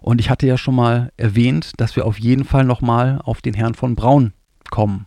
Und 0.00 0.20
ich 0.20 0.30
hatte 0.30 0.46
ja 0.46 0.56
schon 0.56 0.74
mal 0.74 1.12
erwähnt, 1.18 1.72
dass 1.76 1.94
wir 1.96 2.06
auf 2.06 2.18
jeden 2.18 2.44
Fall 2.44 2.64
nochmal 2.64 3.20
auf 3.22 3.42
den 3.42 3.52
Herrn 3.52 3.74
von 3.74 3.94
Braun 3.94 4.32
kommen. 4.70 5.06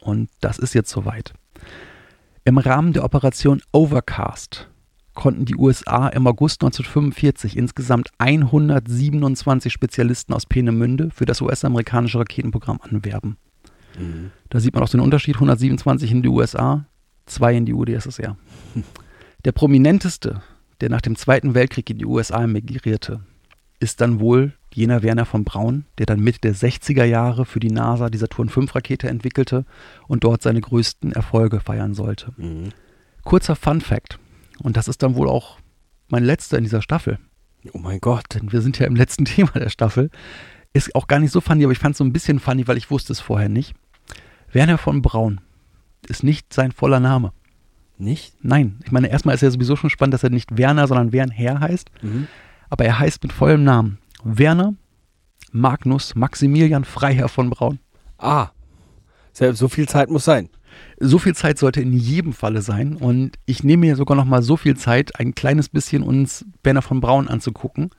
Und 0.00 0.30
das 0.40 0.58
ist 0.58 0.74
jetzt 0.74 0.90
soweit. 0.90 1.34
Im 2.44 2.56
Rahmen 2.58 2.94
der 2.94 3.04
Operation 3.04 3.62
Overcast 3.70 4.68
konnten 5.12 5.44
die 5.44 5.56
USA 5.56 6.08
im 6.08 6.26
August 6.26 6.62
1945 6.62 7.56
insgesamt 7.56 8.10
127 8.18 9.72
Spezialisten 9.72 10.32
aus 10.32 10.46
Peenemünde 10.46 11.10
für 11.10 11.26
das 11.26 11.40
US-amerikanische 11.42 12.18
Raketenprogramm 12.18 12.80
anwerben. 12.80 13.36
Da 14.50 14.58
sieht 14.58 14.74
man 14.74 14.82
auch 14.82 14.88
den 14.88 15.00
Unterschied, 15.00 15.36
127 15.36 16.10
in 16.10 16.22
die 16.22 16.28
USA, 16.28 16.86
zwei 17.26 17.54
in 17.56 17.66
die 17.66 17.74
UdSSR. 17.74 18.36
Der 19.44 19.52
prominenteste, 19.52 20.42
der 20.80 20.90
nach 20.90 21.00
dem 21.00 21.16
Zweiten 21.16 21.54
Weltkrieg 21.54 21.88
in 21.90 21.98
die 21.98 22.06
USA 22.06 22.44
emigrierte, 22.44 23.20
ist 23.80 24.00
dann 24.00 24.20
wohl 24.20 24.52
jener 24.72 25.02
Werner 25.02 25.24
von 25.26 25.44
Braun, 25.44 25.84
der 25.98 26.06
dann 26.06 26.20
Mitte 26.20 26.40
der 26.40 26.54
60er 26.54 27.04
Jahre 27.04 27.44
für 27.44 27.60
die 27.60 27.70
NASA 27.70 28.10
die 28.10 28.18
Saturn-5-Rakete 28.18 29.08
entwickelte 29.08 29.64
und 30.08 30.24
dort 30.24 30.42
seine 30.42 30.60
größten 30.60 31.12
Erfolge 31.12 31.60
feiern 31.60 31.94
sollte. 31.94 32.32
Mhm. 32.36 32.70
Kurzer 33.22 33.56
Fun 33.56 33.80
Fact, 33.80 34.18
und 34.62 34.76
das 34.76 34.88
ist 34.88 35.02
dann 35.02 35.14
wohl 35.14 35.28
auch 35.28 35.58
mein 36.08 36.24
letzter 36.24 36.58
in 36.58 36.64
dieser 36.64 36.82
Staffel, 36.82 37.18
Oh 37.72 37.78
mein 37.78 37.98
Gott. 38.00 38.24
denn 38.34 38.52
wir 38.52 38.60
sind 38.60 38.78
ja 38.78 38.86
im 38.86 38.96
letzten 38.96 39.24
Thema 39.26 39.52
der 39.52 39.70
Staffel. 39.70 40.10
Ist 40.72 40.94
auch 40.94 41.06
gar 41.06 41.18
nicht 41.20 41.30
so 41.30 41.40
funny, 41.40 41.64
aber 41.64 41.72
ich 41.72 41.78
fand 41.78 41.92
es 41.94 41.98
so 41.98 42.04
ein 42.04 42.12
bisschen 42.12 42.40
funny, 42.40 42.66
weil 42.66 42.76
ich 42.76 42.90
wusste 42.90 43.12
es 43.12 43.20
vorher 43.20 43.48
nicht. 43.48 43.74
Werner 44.52 44.76
von 44.76 45.02
Braun 45.02 45.40
ist 46.06 46.22
nicht 46.24 46.52
sein 46.52 46.72
voller 46.72 47.00
Name. 47.00 47.32
Nicht? 47.96 48.34
Nein, 48.42 48.80
ich 48.84 48.90
meine, 48.92 49.08
erstmal 49.08 49.34
ist 49.34 49.40
ja 49.42 49.50
sowieso 49.50 49.76
schon 49.76 49.90
spannend, 49.90 50.14
dass 50.14 50.24
er 50.24 50.30
nicht 50.30 50.56
Werner, 50.58 50.86
sondern 50.88 51.12
Wernher 51.12 51.60
heißt. 51.60 51.90
Mhm. 52.02 52.26
Aber 52.70 52.84
er 52.84 52.98
heißt 52.98 53.22
mit 53.22 53.32
vollem 53.32 53.62
Namen 53.64 53.98
Werner 54.24 54.74
Magnus 55.52 56.14
Maximilian 56.16 56.84
Freiherr 56.84 57.28
von 57.28 57.50
Braun. 57.50 57.78
Ah. 58.18 58.48
So 59.32 59.68
viel 59.68 59.88
Zeit 59.88 60.10
muss 60.10 60.24
sein. 60.24 60.48
So 60.98 61.18
viel 61.18 61.34
Zeit 61.34 61.58
sollte 61.58 61.80
in 61.80 61.92
jedem 61.92 62.32
Falle 62.32 62.62
sein. 62.62 62.96
Und 62.96 63.36
ich 63.46 63.62
nehme 63.62 63.86
mir 63.86 63.96
sogar 63.96 64.16
noch 64.16 64.24
mal 64.24 64.42
so 64.42 64.56
viel 64.56 64.76
Zeit, 64.76 65.18
ein 65.20 65.34
kleines 65.34 65.68
bisschen 65.68 66.02
uns 66.02 66.44
Werner 66.64 66.82
von 66.82 67.00
Braun 67.00 67.28
anzugucken. 67.28 67.90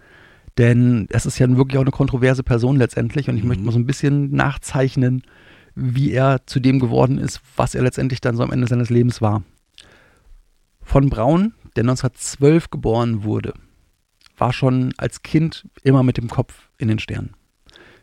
Denn 0.58 1.08
es 1.10 1.26
ist 1.26 1.38
ja 1.40 1.50
wirklich 1.58 1.78
auch 1.78 1.82
eine 1.84 1.92
kontroverse 1.92 2.44
Person 2.44 2.78
letztendlich. 2.78 3.30
Und 3.30 3.38
ich 3.38 3.44
Mhm. 3.44 3.48
möchte 3.50 3.64
mal 3.64 3.72
so 3.72 3.80
ein 3.80 3.86
bisschen 3.86 4.32
nachzeichnen, 4.32 5.24
wie 5.76 6.12
er 6.12 6.46
zu 6.48 6.60
dem 6.60 6.80
geworden 6.80 7.18
ist, 7.18 7.42
was 7.56 7.76
er 7.76 7.84
letztendlich 7.84 8.22
dann 8.22 8.38
so 8.38 8.44
am 8.44 8.52
Ende 8.52 8.68
seines 8.68 8.90
Lebens 8.90 9.22
war. 9.22 9.44
Von 10.82 11.10
Braun, 11.10 11.54
der 11.76 11.84
1912 11.84 12.70
geboren 12.70 13.24
wurde, 13.24 13.54
war 14.38 14.54
schon 14.54 14.94
als 14.98 15.22
Kind 15.22 15.68
immer 15.84 16.04
mit 16.04 16.18
dem 16.18 16.30
Kopf 16.30 16.70
in 16.78 16.88
den 16.88 17.00
Sternen. 17.00 17.34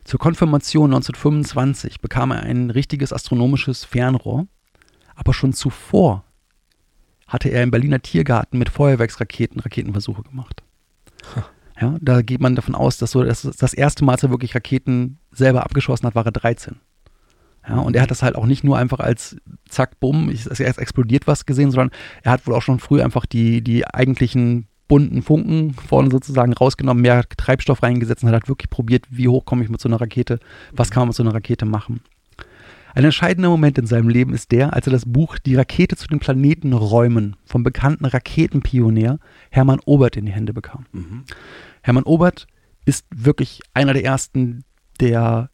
Zur 0.04 0.18
Konfirmation 0.18 0.90
1925 0.90 2.00
bekam 2.00 2.32
er 2.32 2.42
ein 2.42 2.70
richtiges 2.70 3.12
astronomisches 3.12 3.84
Fernrohr, 3.84 4.46
aber 5.14 5.32
schon 5.32 5.52
zuvor 5.52 6.24
hatte 7.28 7.48
er 7.48 7.62
im 7.62 7.70
Berliner 7.70 8.02
Tiergarten 8.02 8.58
mit 8.58 8.68
Feuerwerksraketen 8.68 9.60
Raketenversuche 9.60 10.22
gemacht. 10.22 10.62
Ja, 11.80 11.96
da 12.00 12.22
geht 12.22 12.40
man 12.40 12.54
davon 12.54 12.74
aus, 12.74 12.98
dass 12.98 13.12
so 13.12 13.24
das, 13.24 13.42
das 13.42 13.74
erste 13.74 14.04
Mal, 14.04 14.12
als 14.12 14.22
er 14.22 14.30
wirklich 14.30 14.54
Raketen 14.54 15.18
selber 15.30 15.64
abgeschossen 15.64 16.06
hat, 16.06 16.14
war 16.14 16.26
er 16.26 16.32
13. 16.32 16.76
Ja, 17.68 17.78
und 17.78 17.94
er 17.94 18.02
hat 18.02 18.10
das 18.10 18.22
halt 18.22 18.34
auch 18.34 18.46
nicht 18.46 18.64
nur 18.64 18.76
einfach 18.76 18.98
als 18.98 19.36
zack, 19.68 20.00
bumm, 20.00 20.28
es 20.28 20.60
explodiert 20.60 21.26
was 21.26 21.46
gesehen, 21.46 21.70
sondern 21.70 21.90
er 22.22 22.32
hat 22.32 22.46
wohl 22.46 22.54
auch 22.54 22.62
schon 22.62 22.80
früh 22.80 23.00
einfach 23.00 23.24
die, 23.24 23.62
die 23.62 23.86
eigentlichen 23.86 24.66
bunten 24.88 25.22
Funken 25.22 25.72
vorne 25.74 26.10
sozusagen 26.10 26.52
rausgenommen, 26.52 27.00
mehr 27.00 27.24
Treibstoff 27.36 27.82
reingesetzt 27.82 28.22
und 28.22 28.28
hat 28.28 28.34
halt 28.34 28.48
wirklich 28.48 28.68
probiert, 28.68 29.06
wie 29.10 29.28
hoch 29.28 29.44
komme 29.44 29.62
ich 29.62 29.70
mit 29.70 29.80
so 29.80 29.88
einer 29.88 30.00
Rakete, 30.00 30.40
was 30.72 30.90
kann 30.90 31.02
man 31.02 31.08
mit 31.08 31.16
so 31.16 31.22
einer 31.22 31.34
Rakete 31.34 31.64
machen. 31.64 32.00
Ein 32.94 33.04
entscheidender 33.04 33.48
Moment 33.48 33.78
in 33.78 33.86
seinem 33.86 34.08
Leben 34.08 34.34
ist 34.34 34.52
der, 34.52 34.74
als 34.74 34.86
er 34.86 34.92
das 34.92 35.04
Buch 35.06 35.38
Die 35.38 35.54
Rakete 35.54 35.96
zu 35.96 36.08
den 36.08 36.18
Planeten 36.18 36.74
räumen 36.74 37.36
vom 37.46 37.62
bekannten 37.62 38.04
Raketenpionier 38.04 39.18
Hermann 39.50 39.80
Obert 39.86 40.16
in 40.16 40.26
die 40.26 40.32
Hände 40.32 40.52
bekam. 40.52 40.84
Mhm. 40.92 41.24
Hermann 41.82 42.04
Obert 42.04 42.46
ist 42.84 43.06
wirklich 43.14 43.60
einer 43.72 43.94
der 43.94 44.04
ersten, 44.04 44.64
der 45.00 45.48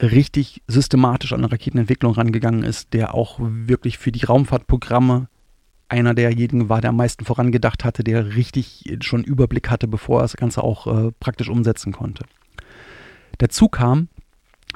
richtig 0.00 0.62
systematisch 0.66 1.32
an 1.32 1.44
Raketenentwicklung 1.44 2.14
rangegangen 2.14 2.62
ist, 2.62 2.92
der 2.92 3.14
auch 3.14 3.38
wirklich 3.40 3.98
für 3.98 4.12
die 4.12 4.24
Raumfahrtprogramme 4.24 5.28
einer 5.88 6.14
derjenigen 6.14 6.68
war, 6.68 6.80
der 6.80 6.90
am 6.90 6.96
meisten 6.96 7.24
vorangedacht 7.24 7.84
hatte, 7.84 8.02
der 8.02 8.34
richtig 8.34 8.96
schon 9.02 9.24
Überblick 9.24 9.70
hatte, 9.70 9.86
bevor 9.86 10.20
er 10.20 10.22
das 10.22 10.36
Ganze 10.36 10.64
auch 10.64 10.86
äh, 10.86 11.12
praktisch 11.20 11.50
umsetzen 11.50 11.92
konnte. 11.92 12.24
Dazu 13.38 13.68
kam, 13.68 14.08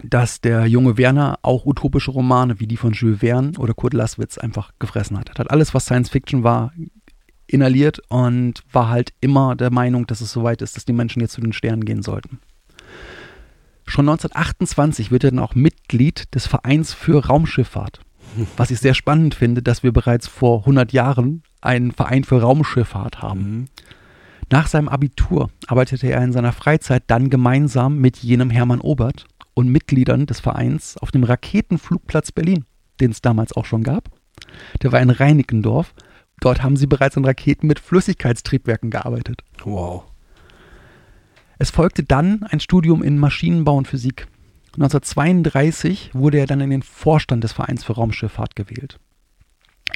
dass 0.03 0.43
der 0.43 0.67
junge 0.67 0.99
Werner 0.99 1.39
auch 1.43 1.65
utopische 1.65 2.11
Romane 2.11 2.61
wie 2.61 2.67
die 2.67 2.77
von 2.77 2.93
Jules 2.93 3.21
Verne 3.21 3.53
oder 3.59 3.73
Kurt 3.73 3.95
Laswitz 3.95 4.37
einfach 4.37 4.73
gefressen 4.79 5.19
hat. 5.19 5.31
Er 5.31 5.39
hat 5.39 5.51
alles, 5.51 5.73
was 5.73 5.87
Science 5.87 6.11
Fiction 6.11 6.45
war, 6.45 6.73
inhaliert 7.47 8.01
und 8.09 8.63
war 8.71 8.89
halt 8.89 9.15
immer 9.21 9.57
der 9.57 9.73
Meinung, 9.73 10.07
dass 10.07 10.21
es 10.21 10.33
soweit 10.33 10.63
ist, 10.63 10.77
dass 10.77 10.85
die 10.85 10.93
Menschen 10.93 11.23
jetzt 11.23 11.33
zu 11.33 11.41
den 11.41 11.53
Sternen 11.53 11.85
gehen 11.85 12.03
sollten. 12.03 12.41
Schon 13.87 14.09
1928 14.09 15.11
wird 15.11 15.25
er 15.25 15.31
dann 15.31 15.39
auch 15.39 15.55
Mitglied 15.55 16.35
des 16.35 16.47
Vereins 16.47 16.93
für 16.93 17.25
Raumschifffahrt. 17.27 18.01
Was 18.57 18.71
ich 18.71 18.81
sehr 18.81 18.95
spannend 18.95 19.35
finde, 19.35 19.63
dass 19.63 19.83
wir 19.83 19.93
bereits 19.93 20.27
vor 20.27 20.61
100 20.61 20.93
Jahren 20.93 21.43
einen 21.61 21.93
Verein 21.93 22.25
für 22.25 22.41
Raumschifffahrt 22.41 23.23
haben. 23.23 23.41
Mhm. 23.41 23.65
Nach 24.51 24.69
seinem 24.69 24.89
Abitur 24.89 25.51
arbeitete 25.67 26.09
er 26.09 26.23
in 26.23 26.33
seiner 26.33 26.53
Freizeit 26.53 27.05
dann 27.09 27.31
gemeinsam 27.31 27.99
mit 27.99 28.19
jenem 28.19 28.51
Hermann 28.51 28.81
Obert 28.81 29.27
und 29.55 29.69
Mitgliedern 29.69 30.27
des 30.27 30.39
Vereins 30.39 30.97
auf 30.99 31.11
dem 31.11 31.25
Raketenflugplatz 31.25 32.31
Berlin, 32.31 32.65
den 33.01 33.11
es 33.11 33.23
damals 33.23 33.57
auch 33.57 33.65
schon 33.65 33.83
gab. 33.83 34.11
Der 34.83 34.93
war 34.93 35.01
in 35.01 35.11
Reinickendorf. 35.11 35.95
Dort 36.41 36.63
haben 36.63 36.77
sie 36.77 36.87
bereits 36.87 37.17
an 37.17 37.25
Raketen 37.25 37.67
mit 37.67 37.81
Flüssigkeitstriebwerken 37.81 38.91
gearbeitet. 38.91 39.43
Wow. 39.65 40.05
Es 41.59 41.71
folgte 41.71 42.03
dann 42.03 42.43
ein 42.45 42.61
Studium 42.61 43.03
in 43.03 43.19
Maschinenbau 43.19 43.77
und 43.77 43.89
Physik. 43.89 44.29
1932 44.75 46.11
wurde 46.13 46.39
er 46.39 46.47
dann 46.47 46.61
in 46.61 46.71
den 46.71 46.83
Vorstand 46.83 47.43
des 47.45 47.53
Vereins 47.53 47.85
für 47.85 47.95
Raumschifffahrt 47.95 48.57
gewählt. 48.57 48.99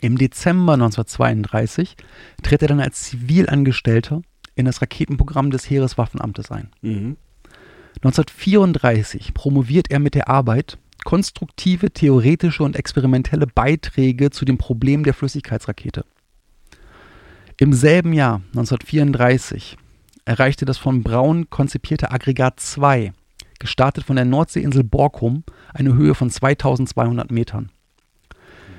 Im 0.00 0.16
Dezember 0.16 0.74
1932 0.74 1.96
tritt 2.42 2.62
er 2.62 2.68
dann 2.68 2.80
als 2.80 3.02
Zivilangestellter 3.02 4.22
in 4.54 4.64
das 4.64 4.80
Raketenprogramm 4.80 5.50
des 5.50 5.68
Heereswaffenamtes 5.68 6.50
ein. 6.50 6.70
Mhm. 6.80 7.16
1934 7.96 9.34
promoviert 9.34 9.90
er 9.90 9.98
mit 9.98 10.14
der 10.14 10.28
Arbeit 10.28 10.78
konstruktive, 11.04 11.90
theoretische 11.90 12.62
und 12.62 12.76
experimentelle 12.76 13.46
Beiträge 13.46 14.30
zu 14.30 14.44
dem 14.44 14.58
Problem 14.58 15.04
der 15.04 15.14
Flüssigkeitsrakete. 15.14 16.04
Im 17.58 17.72
selben 17.74 18.12
Jahr, 18.14 18.42
1934, 18.52 19.76
erreichte 20.24 20.64
das 20.64 20.78
von 20.78 21.02
Braun 21.02 21.50
konzipierte 21.50 22.10
Aggregat 22.10 22.60
2, 22.60 23.12
gestartet 23.58 24.04
von 24.04 24.16
der 24.16 24.24
Nordseeinsel 24.24 24.84
Borkum, 24.84 25.44
eine 25.74 25.94
Höhe 25.94 26.14
von 26.14 26.30
2200 26.30 27.30
Metern. 27.30 27.70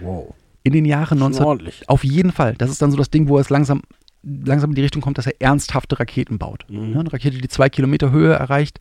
Wow. 0.02 0.34
In 0.64 0.74
den 0.74 0.86
Jahren 0.86 1.20
Schon 1.20 1.32
19... 1.32 1.46
ordentlich. 1.46 1.90
Auf 1.90 2.04
jeden 2.04 2.32
Fall. 2.32 2.56
Das 2.58 2.70
ist 2.70 2.82
dann 2.82 2.92
so 2.92 2.98
das 2.98 3.10
Ding, 3.10 3.28
wo 3.28 3.40
es 3.40 3.50
langsam, 3.50 3.82
langsam 4.24 4.72
in 4.72 4.76
die 4.76 4.82
Richtung 4.82 5.02
kommt, 5.02 5.18
dass 5.18 5.28
er 5.28 5.40
ernsthafte 5.40 6.00
Raketen 6.00 6.38
baut. 6.38 6.66
Mhm. 6.70 6.94
Ja, 6.94 7.00
eine 7.00 7.14
Rakete, 7.14 7.38
die 7.38 7.48
zwei 7.48 7.70
Kilometer 7.70 8.12
Höhe 8.12 8.34
erreicht, 8.34 8.80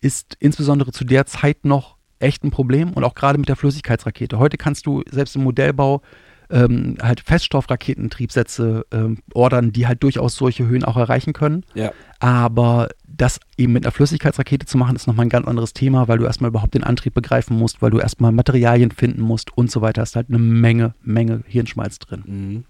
ist 0.00 0.36
insbesondere 0.40 0.92
zu 0.92 1.04
der 1.04 1.26
Zeit 1.26 1.64
noch 1.64 1.96
echt 2.18 2.44
ein 2.44 2.50
Problem 2.50 2.92
und 2.92 3.04
auch 3.04 3.14
gerade 3.14 3.38
mit 3.38 3.48
der 3.48 3.56
Flüssigkeitsrakete. 3.56 4.38
Heute 4.38 4.56
kannst 4.56 4.86
du 4.86 5.02
selbst 5.10 5.36
im 5.36 5.42
Modellbau 5.42 6.02
ähm, 6.50 6.96
halt 7.00 7.20
Feststoffraketentriebsätze 7.20 8.86
ähm, 8.90 9.18
ordern, 9.32 9.72
die 9.72 9.86
halt 9.86 10.02
durchaus 10.02 10.36
solche 10.36 10.66
Höhen 10.66 10.84
auch 10.84 10.96
erreichen 10.96 11.32
können. 11.32 11.64
Ja. 11.74 11.92
Aber 12.18 12.88
das 13.06 13.40
eben 13.56 13.72
mit 13.72 13.84
einer 13.84 13.92
Flüssigkeitsrakete 13.92 14.66
zu 14.66 14.78
machen, 14.78 14.96
ist 14.96 15.06
nochmal 15.06 15.26
ein 15.26 15.30
ganz 15.30 15.46
anderes 15.46 15.72
Thema, 15.72 16.08
weil 16.08 16.18
du 16.18 16.24
erstmal 16.24 16.48
überhaupt 16.48 16.74
den 16.74 16.84
Antrieb 16.84 17.14
begreifen 17.14 17.56
musst, 17.56 17.82
weil 17.82 17.90
du 17.90 17.98
erstmal 17.98 18.32
Materialien 18.32 18.90
finden 18.90 19.22
musst 19.22 19.56
und 19.56 19.70
so 19.70 19.80
weiter. 19.80 20.00
Da 20.00 20.02
ist 20.02 20.16
halt 20.16 20.28
eine 20.28 20.38
Menge, 20.38 20.94
Menge 21.02 21.42
Hirnschmalz 21.46 21.98
drin. 21.98 22.22
Mhm. 22.26 22.64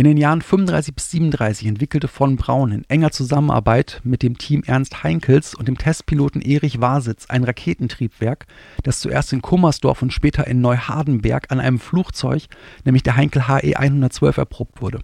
In 0.00 0.04
den 0.04 0.16
Jahren 0.16 0.40
35 0.40 0.94
bis 0.94 1.10
37 1.10 1.68
entwickelte 1.68 2.08
von 2.08 2.36
Braun 2.36 2.72
in 2.72 2.84
enger 2.88 3.10
Zusammenarbeit 3.10 4.00
mit 4.02 4.22
dem 4.22 4.38
Team 4.38 4.62
Ernst 4.66 5.02
Heinkels 5.02 5.54
und 5.54 5.68
dem 5.68 5.76
Testpiloten 5.76 6.40
Erich 6.40 6.80
Wasitz 6.80 7.26
ein 7.26 7.44
Raketentriebwerk, 7.44 8.46
das 8.82 9.00
zuerst 9.00 9.30
in 9.34 9.42
Kummersdorf 9.42 10.00
und 10.00 10.10
später 10.10 10.46
in 10.46 10.62
Neuhardenberg 10.62 11.52
an 11.52 11.60
einem 11.60 11.78
Flugzeug, 11.78 12.44
nämlich 12.86 13.02
der 13.02 13.16
Heinkel 13.16 13.46
HE 13.46 13.76
112, 13.76 14.38
erprobt 14.38 14.80
wurde. 14.80 15.00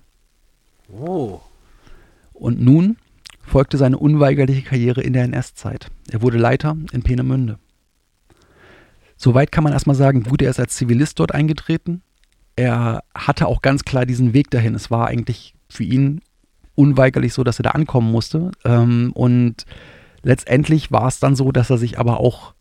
Oh. 0.90 1.40
Und 2.32 2.62
nun 2.62 2.96
folgte 3.42 3.76
seine 3.76 3.98
unweigerliche 3.98 4.62
Karriere 4.62 5.02
in 5.02 5.12
der 5.12 5.24
NS-Zeit. 5.24 5.90
Er 6.10 6.22
wurde 6.22 6.38
Leiter 6.38 6.74
in 6.92 7.02
Peenemünde. 7.02 7.58
Soweit 9.18 9.52
kann 9.52 9.62
man 9.62 9.74
erstmal 9.74 9.94
sagen, 9.94 10.22
gut, 10.22 10.40
er 10.40 10.48
ist 10.48 10.58
als 10.58 10.74
Zivilist 10.74 11.20
dort 11.20 11.34
eingetreten. 11.34 12.00
Er 12.56 13.04
hatte 13.14 13.46
auch 13.46 13.62
ganz 13.62 13.84
klar 13.84 14.06
diesen 14.06 14.32
Weg 14.32 14.50
dahin. 14.50 14.74
Es 14.74 14.90
war 14.90 15.06
eigentlich 15.06 15.54
für 15.68 15.84
ihn 15.84 16.22
unweigerlich 16.74 17.34
so, 17.34 17.44
dass 17.44 17.60
er 17.60 17.64
da 17.64 17.70
ankommen 17.70 18.10
musste. 18.10 18.50
Ähm, 18.64 19.12
und 19.14 19.64
letztendlich 20.22 20.90
war 20.90 21.06
es 21.06 21.20
dann 21.20 21.36
so, 21.36 21.52
dass 21.52 21.70
er 21.70 21.78
sich 21.78 21.98
aber 21.98 22.20
auch 22.20 22.54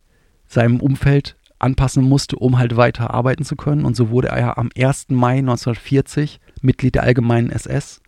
seinem 0.47 0.79
Umfeld 0.79 1.37
anpassen 1.59 2.03
musste, 2.03 2.35
um 2.35 2.57
halt 2.57 2.75
weiter 2.75 3.13
arbeiten 3.13 3.45
zu 3.45 3.55
können. 3.55 3.85
Und 3.85 3.95
so 3.95 4.09
wurde 4.09 4.27
er 4.27 4.57
am 4.57 4.69
1. 4.77 5.07
Mai 5.09 5.39
1940 5.39 6.39
Mitglied 6.61 6.95
der 6.95 7.03
Allgemeinen 7.03 7.49
SS 7.49 8.01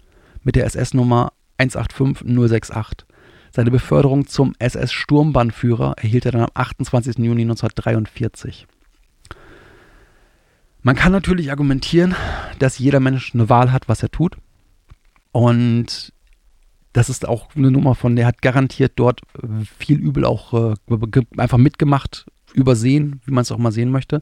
mit 0.44 0.56
der 0.56 0.66
SS-Nummer 0.66 1.32
185068. 1.58 3.08
Seine 3.52 3.72
Beförderung 3.72 4.28
zum 4.28 4.54
SS-Sturmbannführer 4.60 5.96
erhielt 5.98 6.26
er 6.26 6.34
dann 6.34 6.42
am 6.44 6.52
28. 6.54 7.18
Juni 7.18 7.42
1943. 7.44 8.68
Man 10.88 10.96
kann 10.96 11.12
natürlich 11.12 11.52
argumentieren, 11.52 12.16
dass 12.60 12.80
jeder 12.80 13.02
Mensch 13.02 13.34
eine 13.34 13.50
Wahl 13.50 13.74
hat, 13.74 13.90
was 13.90 14.04
er 14.04 14.10
tut. 14.10 14.38
Und 15.34 16.14
das 16.94 17.10
ist 17.10 17.28
auch 17.28 17.50
eine 17.58 17.72
Nummer 17.72 17.94
von, 17.94 18.16
der 18.16 18.26
hat 18.26 18.42
garantiert 18.42 18.94
dort 18.96 19.20
viel 19.78 20.00
Übel 20.00 20.24
auch 20.24 20.54
äh, 20.54 20.76
einfach 21.36 21.58
mitgemacht, 21.58 22.26
übersehen, 22.54 23.20
wie 23.26 23.34
man 23.34 23.42
es 23.42 23.52
auch 23.52 23.58
mal 23.58 23.74
sehen 23.74 23.92
möchte. 23.92 24.22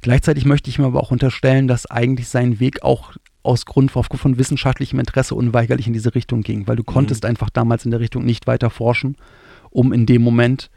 Gleichzeitig 0.00 0.46
möchte 0.46 0.68
ich 0.68 0.80
mir 0.80 0.86
aber 0.86 1.00
auch 1.00 1.12
unterstellen, 1.12 1.68
dass 1.68 1.86
eigentlich 1.86 2.28
sein 2.28 2.58
Weg 2.58 2.82
auch 2.82 3.12
aus 3.44 3.64
Grund 3.64 3.94
aufgrund 3.94 4.20
von 4.20 4.36
wissenschaftlichem 4.36 4.98
Interesse 4.98 5.36
unweigerlich 5.36 5.86
in 5.86 5.92
diese 5.92 6.16
Richtung 6.16 6.40
ging, 6.40 6.66
weil 6.66 6.74
du 6.74 6.82
mhm. 6.82 6.92
konntest 6.92 7.24
einfach 7.24 7.50
damals 7.50 7.84
in 7.84 7.92
der 7.92 8.00
Richtung 8.00 8.24
nicht 8.24 8.48
weiter 8.48 8.70
forschen, 8.70 9.16
um 9.70 9.92
in 9.92 10.06
dem 10.06 10.22
Moment 10.22 10.72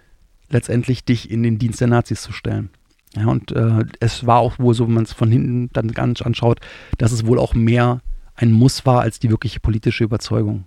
letztendlich 0.51 1.05
dich 1.05 1.31
in 1.31 1.41
den 1.41 1.57
Dienst 1.57 1.81
der 1.81 1.87
Nazis 1.87 2.21
zu 2.21 2.33
stellen. 2.33 2.69
Ja, 3.15 3.27
und 3.27 3.51
äh, 3.51 3.85
es 3.99 4.25
war 4.25 4.39
auch 4.39 4.57
wohl 4.57 4.73
so, 4.73 4.87
wenn 4.87 4.95
man 4.95 5.03
es 5.03 5.13
von 5.13 5.31
hinten 5.31 5.69
dann 5.73 5.89
ganz 5.89 6.21
anschaut, 6.21 6.59
dass 6.97 7.11
es 7.11 7.25
wohl 7.25 7.39
auch 7.39 7.53
mehr 7.53 8.01
ein 8.35 8.51
Muss 8.51 8.85
war 8.85 9.01
als 9.01 9.19
die 9.19 9.29
wirkliche 9.29 9.59
politische 9.59 10.03
Überzeugung. 10.03 10.65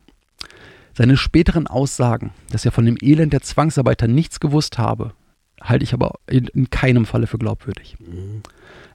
Seine 0.94 1.16
späteren 1.16 1.66
Aussagen, 1.66 2.30
dass 2.50 2.64
er 2.64 2.72
von 2.72 2.86
dem 2.86 2.96
Elend 3.02 3.32
der 3.32 3.42
Zwangsarbeiter 3.42 4.06
nichts 4.06 4.40
gewusst 4.40 4.78
habe, 4.78 5.12
halte 5.60 5.84
ich 5.84 5.92
aber 5.92 6.14
in, 6.28 6.46
in 6.48 6.70
keinem 6.70 7.04
Falle 7.04 7.26
für 7.26 7.38
glaubwürdig. 7.38 7.96
Mhm. 7.98 8.42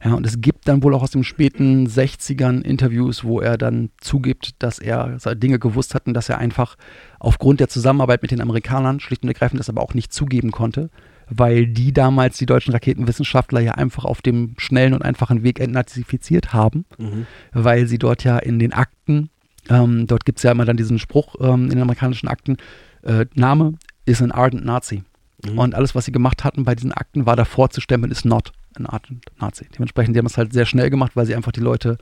Ja, 0.03 0.13
und 0.15 0.25
es 0.25 0.41
gibt 0.41 0.67
dann 0.67 0.81
wohl 0.81 0.95
auch 0.95 1.03
aus 1.03 1.11
den 1.11 1.23
späten 1.23 1.85
60ern 1.85 2.61
Interviews, 2.61 3.23
wo 3.23 3.39
er 3.39 3.57
dann 3.57 3.91
zugibt, 3.99 4.55
dass 4.63 4.79
er 4.79 5.19
Dinge 5.35 5.59
gewusst 5.59 5.93
hat 5.93 6.07
und 6.07 6.15
dass 6.15 6.27
er 6.27 6.39
einfach 6.39 6.75
aufgrund 7.19 7.59
der 7.59 7.69
Zusammenarbeit 7.69 8.23
mit 8.23 8.31
den 8.31 8.41
Amerikanern 8.41 8.99
schlicht 8.99 9.21
und 9.21 9.29
ergreifend 9.29 9.59
das 9.59 9.69
aber 9.69 9.83
auch 9.83 9.93
nicht 9.93 10.11
zugeben 10.11 10.49
konnte, 10.49 10.89
weil 11.29 11.67
die 11.67 11.93
damals 11.93 12.37
die 12.37 12.45
deutschen 12.45 12.73
Raketenwissenschaftler 12.73 13.61
ja 13.61 13.73
einfach 13.73 14.05
auf 14.05 14.21
dem 14.21 14.55
schnellen 14.57 14.93
und 14.93 15.01
einfachen 15.01 15.43
Weg 15.43 15.59
entnazifiziert 15.59 16.53
haben, 16.53 16.85
mhm. 16.97 17.25
weil 17.53 17.87
sie 17.87 17.97
dort 17.97 18.23
ja 18.23 18.37
in 18.37 18.59
den 18.59 18.73
Akten 18.73 19.29
ähm, 19.69 20.07
dort 20.07 20.25
gibt 20.25 20.39
es 20.39 20.43
ja 20.43 20.51
immer 20.51 20.65
dann 20.65 20.77
diesen 20.77 20.99
Spruch 20.99 21.35
ähm, 21.39 21.65
in 21.65 21.71
den 21.71 21.81
amerikanischen 21.81 22.27
Akten, 22.27 22.57
äh, 23.03 23.25
Name 23.33 23.75
ist 24.05 24.21
ein 24.21 24.31
ardent 24.31 24.65
Nazi. 24.65 25.03
Mhm. 25.45 25.57
Und 25.57 25.75
alles, 25.75 25.95
was 25.95 26.05
sie 26.05 26.11
gemacht 26.11 26.43
hatten 26.43 26.63
bei 26.63 26.75
diesen 26.75 26.91
Akten, 26.91 27.25
war 27.25 27.35
davor 27.35 27.69
zu 27.69 27.81
stempeln, 27.81 28.11
ist 28.11 28.25
not 28.25 28.51
ein 28.75 28.85
ardent 28.85 29.25
Nazi. 29.39 29.65
Dementsprechend, 29.73 30.15
die 30.15 30.19
haben 30.19 30.25
es 30.25 30.37
halt 30.37 30.53
sehr 30.53 30.65
schnell 30.65 30.89
gemacht, 30.89 31.11
weil 31.15 31.25
sie 31.25 31.35
einfach 31.35 31.51
die 31.51 31.61
Leute 31.61 31.97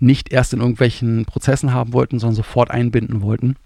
nicht 0.00 0.32
erst 0.32 0.52
in 0.52 0.60
irgendwelchen 0.60 1.24
Prozessen 1.24 1.72
haben 1.72 1.92
wollten, 1.92 2.18
sondern 2.18 2.36
sofort 2.36 2.70
einbinden 2.70 3.22
wollten. 3.22 3.56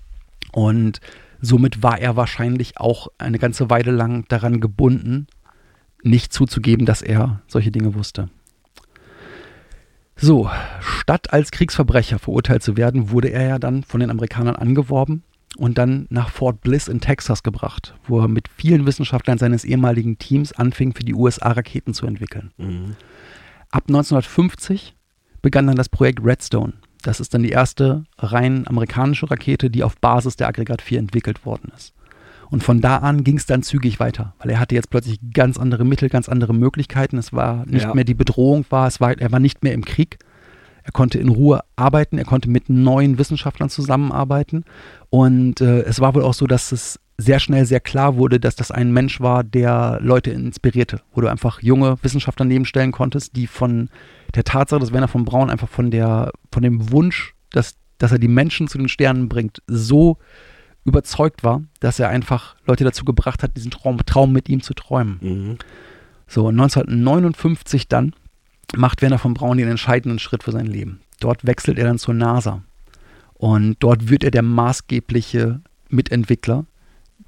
Und 0.52 1.00
somit 1.40 1.82
war 1.82 1.98
er 1.98 2.16
wahrscheinlich 2.16 2.78
auch 2.78 3.08
eine 3.18 3.38
ganze 3.38 3.70
Weile 3.70 3.90
lang 3.90 4.26
daran 4.28 4.60
gebunden, 4.60 5.26
nicht 6.02 6.32
zuzugeben, 6.32 6.86
dass 6.86 7.02
er 7.02 7.42
solche 7.48 7.70
Dinge 7.70 7.94
wusste. 7.94 8.28
So, 10.16 10.50
statt 10.80 11.32
als 11.32 11.52
Kriegsverbrecher 11.52 12.18
verurteilt 12.18 12.62
zu 12.62 12.76
werden, 12.76 13.10
wurde 13.10 13.28
er 13.28 13.46
ja 13.46 13.58
dann 13.58 13.84
von 13.84 14.00
den 14.00 14.10
Amerikanern 14.10 14.56
angeworben 14.56 15.22
und 15.56 15.78
dann 15.78 16.06
nach 16.10 16.30
Fort 16.30 16.60
Bliss 16.60 16.88
in 16.88 17.00
Texas 17.00 17.44
gebracht, 17.44 17.94
wo 18.06 18.20
er 18.20 18.28
mit 18.28 18.48
vielen 18.48 18.84
Wissenschaftlern 18.84 19.38
seines 19.38 19.64
ehemaligen 19.64 20.18
Teams 20.18 20.52
anfing, 20.52 20.92
für 20.92 21.04
die 21.04 21.14
USA 21.14 21.52
Raketen 21.52 21.94
zu 21.94 22.06
entwickeln. 22.06 22.52
Mhm. 22.56 22.96
Ab 23.70 23.84
1950 23.88 24.96
begann 25.40 25.66
dann 25.68 25.76
das 25.76 25.88
Projekt 25.88 26.24
Redstone. 26.24 26.74
Das 27.08 27.20
ist 27.20 27.32
dann 27.32 27.42
die 27.42 27.48
erste 27.48 28.04
rein 28.18 28.66
amerikanische 28.66 29.30
Rakete, 29.30 29.70
die 29.70 29.82
auf 29.82 29.96
Basis 29.96 30.36
der 30.36 30.46
Aggregat 30.46 30.82
4 30.82 30.98
entwickelt 30.98 31.46
worden 31.46 31.72
ist. 31.74 31.94
Und 32.50 32.62
von 32.62 32.82
da 32.82 32.98
an 32.98 33.24
ging 33.24 33.38
es 33.38 33.46
dann 33.46 33.62
zügig 33.62 33.98
weiter, 33.98 34.34
weil 34.38 34.50
er 34.50 34.60
hatte 34.60 34.74
jetzt 34.74 34.90
plötzlich 34.90 35.18
ganz 35.32 35.56
andere 35.56 35.86
Mittel, 35.86 36.10
ganz 36.10 36.28
andere 36.28 36.52
Möglichkeiten. 36.52 37.16
Es 37.16 37.32
war 37.32 37.64
nicht 37.64 37.84
ja. 37.84 37.94
mehr 37.94 38.04
die 38.04 38.12
Bedrohung, 38.12 38.66
war, 38.68 38.86
es 38.86 39.00
war, 39.00 39.18
er 39.18 39.32
war 39.32 39.40
nicht 39.40 39.64
mehr 39.64 39.72
im 39.72 39.86
Krieg. 39.86 40.18
Er 40.88 40.92
konnte 40.92 41.18
in 41.18 41.28
Ruhe 41.28 41.60
arbeiten, 41.76 42.16
er 42.16 42.24
konnte 42.24 42.48
mit 42.48 42.70
neuen 42.70 43.18
Wissenschaftlern 43.18 43.68
zusammenarbeiten. 43.68 44.64
Und 45.10 45.60
äh, 45.60 45.82
es 45.82 46.00
war 46.00 46.14
wohl 46.14 46.22
auch 46.22 46.32
so, 46.32 46.46
dass 46.46 46.72
es 46.72 46.98
sehr 47.18 47.40
schnell 47.40 47.66
sehr 47.66 47.80
klar 47.80 48.16
wurde, 48.16 48.40
dass 48.40 48.56
das 48.56 48.70
ein 48.70 48.90
Mensch 48.90 49.20
war, 49.20 49.44
der 49.44 49.98
Leute 50.00 50.30
inspirierte, 50.30 51.02
wo 51.12 51.20
du 51.20 51.28
einfach 51.28 51.60
junge 51.60 51.98
Wissenschaftler 52.00 52.46
nebenstellen 52.46 52.90
konntest, 52.90 53.36
die 53.36 53.46
von 53.46 53.90
der 54.34 54.44
Tatsache, 54.44 54.80
dass 54.80 54.90
Werner 54.90 55.08
von 55.08 55.26
Braun 55.26 55.50
einfach 55.50 55.68
von 55.68 55.90
der, 55.90 56.32
von 56.50 56.62
dem 56.62 56.90
Wunsch, 56.90 57.34
dass, 57.50 57.74
dass 57.98 58.12
er 58.12 58.18
die 58.18 58.26
Menschen 58.26 58.66
zu 58.66 58.78
den 58.78 58.88
Sternen 58.88 59.28
bringt, 59.28 59.62
so 59.66 60.16
überzeugt 60.86 61.44
war, 61.44 61.64
dass 61.80 61.98
er 61.98 62.08
einfach 62.08 62.56
Leute 62.64 62.84
dazu 62.84 63.04
gebracht 63.04 63.42
hat, 63.42 63.58
diesen 63.58 63.72
Traum, 63.72 63.98
Traum 64.06 64.32
mit 64.32 64.48
ihm 64.48 64.62
zu 64.62 64.72
träumen. 64.72 65.18
Mhm. 65.20 65.58
So, 66.26 66.48
1959 66.48 67.88
dann 67.88 68.14
macht 68.76 69.02
Werner 69.02 69.18
von 69.18 69.34
Braun 69.34 69.58
den 69.58 69.68
entscheidenden 69.68 70.18
Schritt 70.18 70.42
für 70.42 70.52
sein 70.52 70.66
Leben. 70.66 71.00
Dort 71.20 71.46
wechselt 71.46 71.78
er 71.78 71.86
dann 71.86 71.98
zur 71.98 72.14
NASA. 72.14 72.62
Und 73.34 73.76
dort 73.80 74.08
wird 74.08 74.24
er 74.24 74.30
der 74.30 74.42
maßgebliche 74.42 75.60
Mitentwickler 75.88 76.66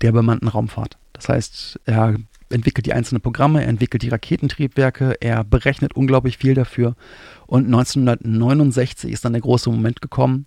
der 0.02 0.12
bemannten 0.12 0.48
Raumfahrt. 0.48 0.98
Das 1.12 1.28
heißt, 1.28 1.80
er 1.84 2.16
entwickelt 2.50 2.86
die 2.86 2.92
einzelnen 2.92 3.20
Programme, 3.20 3.62
er 3.62 3.68
entwickelt 3.68 4.02
die 4.02 4.08
Raketentriebwerke, 4.08 5.14
er 5.20 5.44
berechnet 5.44 5.94
unglaublich 5.94 6.36
viel 6.38 6.54
dafür. 6.54 6.96
Und 7.46 7.66
1969 7.66 9.12
ist 9.12 9.24
dann 9.24 9.32
der 9.32 9.42
große 9.42 9.70
Moment 9.70 10.00
gekommen, 10.00 10.46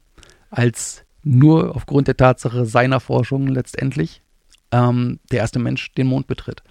als 0.50 1.04
nur 1.24 1.76
aufgrund 1.76 2.08
der 2.08 2.18
Tatsache 2.18 2.66
seiner 2.66 3.00
Forschung 3.00 3.48
letztendlich 3.48 4.22
ähm, 4.72 5.20
der 5.32 5.40
erste 5.40 5.60
Mensch 5.60 5.94
den 5.94 6.08
Mond 6.08 6.28
betritt. 6.28 6.64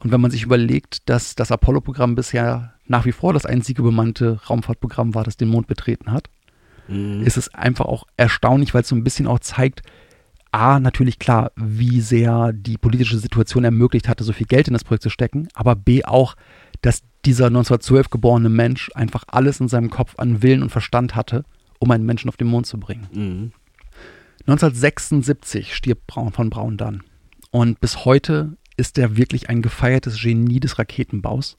Und 0.00 0.10
wenn 0.10 0.20
man 0.20 0.30
sich 0.30 0.42
überlegt, 0.42 1.08
dass 1.08 1.34
das 1.34 1.52
Apollo-Programm 1.52 2.14
bisher 2.14 2.74
nach 2.90 3.06
wie 3.06 3.12
vor 3.12 3.32
das 3.32 3.46
einzige 3.46 3.84
bemannte 3.84 4.40
Raumfahrtprogramm 4.50 5.14
war, 5.14 5.22
das 5.22 5.36
den 5.36 5.48
Mond 5.48 5.68
betreten 5.68 6.10
hat, 6.10 6.28
mhm. 6.88 7.22
ist 7.22 7.36
es 7.36 7.54
einfach 7.54 7.84
auch 7.84 8.04
erstaunlich, 8.16 8.74
weil 8.74 8.82
es 8.82 8.88
so 8.88 8.96
ein 8.96 9.04
bisschen 9.04 9.28
auch 9.28 9.38
zeigt, 9.38 9.82
A, 10.50 10.80
natürlich 10.80 11.20
klar, 11.20 11.52
wie 11.54 12.00
sehr 12.00 12.52
die 12.52 12.76
politische 12.76 13.16
Situation 13.16 13.62
ermöglicht 13.62 14.08
hatte, 14.08 14.24
so 14.24 14.32
viel 14.32 14.48
Geld 14.48 14.66
in 14.66 14.72
das 14.72 14.82
Projekt 14.82 15.04
zu 15.04 15.10
stecken, 15.10 15.46
aber 15.54 15.76
B 15.76 16.04
auch, 16.04 16.34
dass 16.82 17.02
dieser 17.24 17.46
1912 17.46 18.10
geborene 18.10 18.48
Mensch 18.48 18.90
einfach 18.96 19.22
alles 19.28 19.60
in 19.60 19.68
seinem 19.68 19.90
Kopf 19.90 20.14
an 20.18 20.42
Willen 20.42 20.64
und 20.64 20.70
Verstand 20.70 21.14
hatte, 21.14 21.44
um 21.78 21.92
einen 21.92 22.04
Menschen 22.04 22.28
auf 22.28 22.36
den 22.36 22.48
Mond 22.48 22.66
zu 22.66 22.80
bringen. 22.80 23.06
Mhm. 23.12 23.52
1976 24.48 25.76
stirbt 25.76 26.08
Braun 26.08 26.32
von 26.32 26.50
Braun 26.50 26.76
dann. 26.76 27.04
Und 27.52 27.78
bis 27.78 28.04
heute 28.04 28.56
ist 28.76 28.98
er 28.98 29.16
wirklich 29.16 29.48
ein 29.48 29.62
gefeiertes 29.62 30.20
Genie 30.20 30.58
des 30.58 30.80
Raketenbaus. 30.80 31.56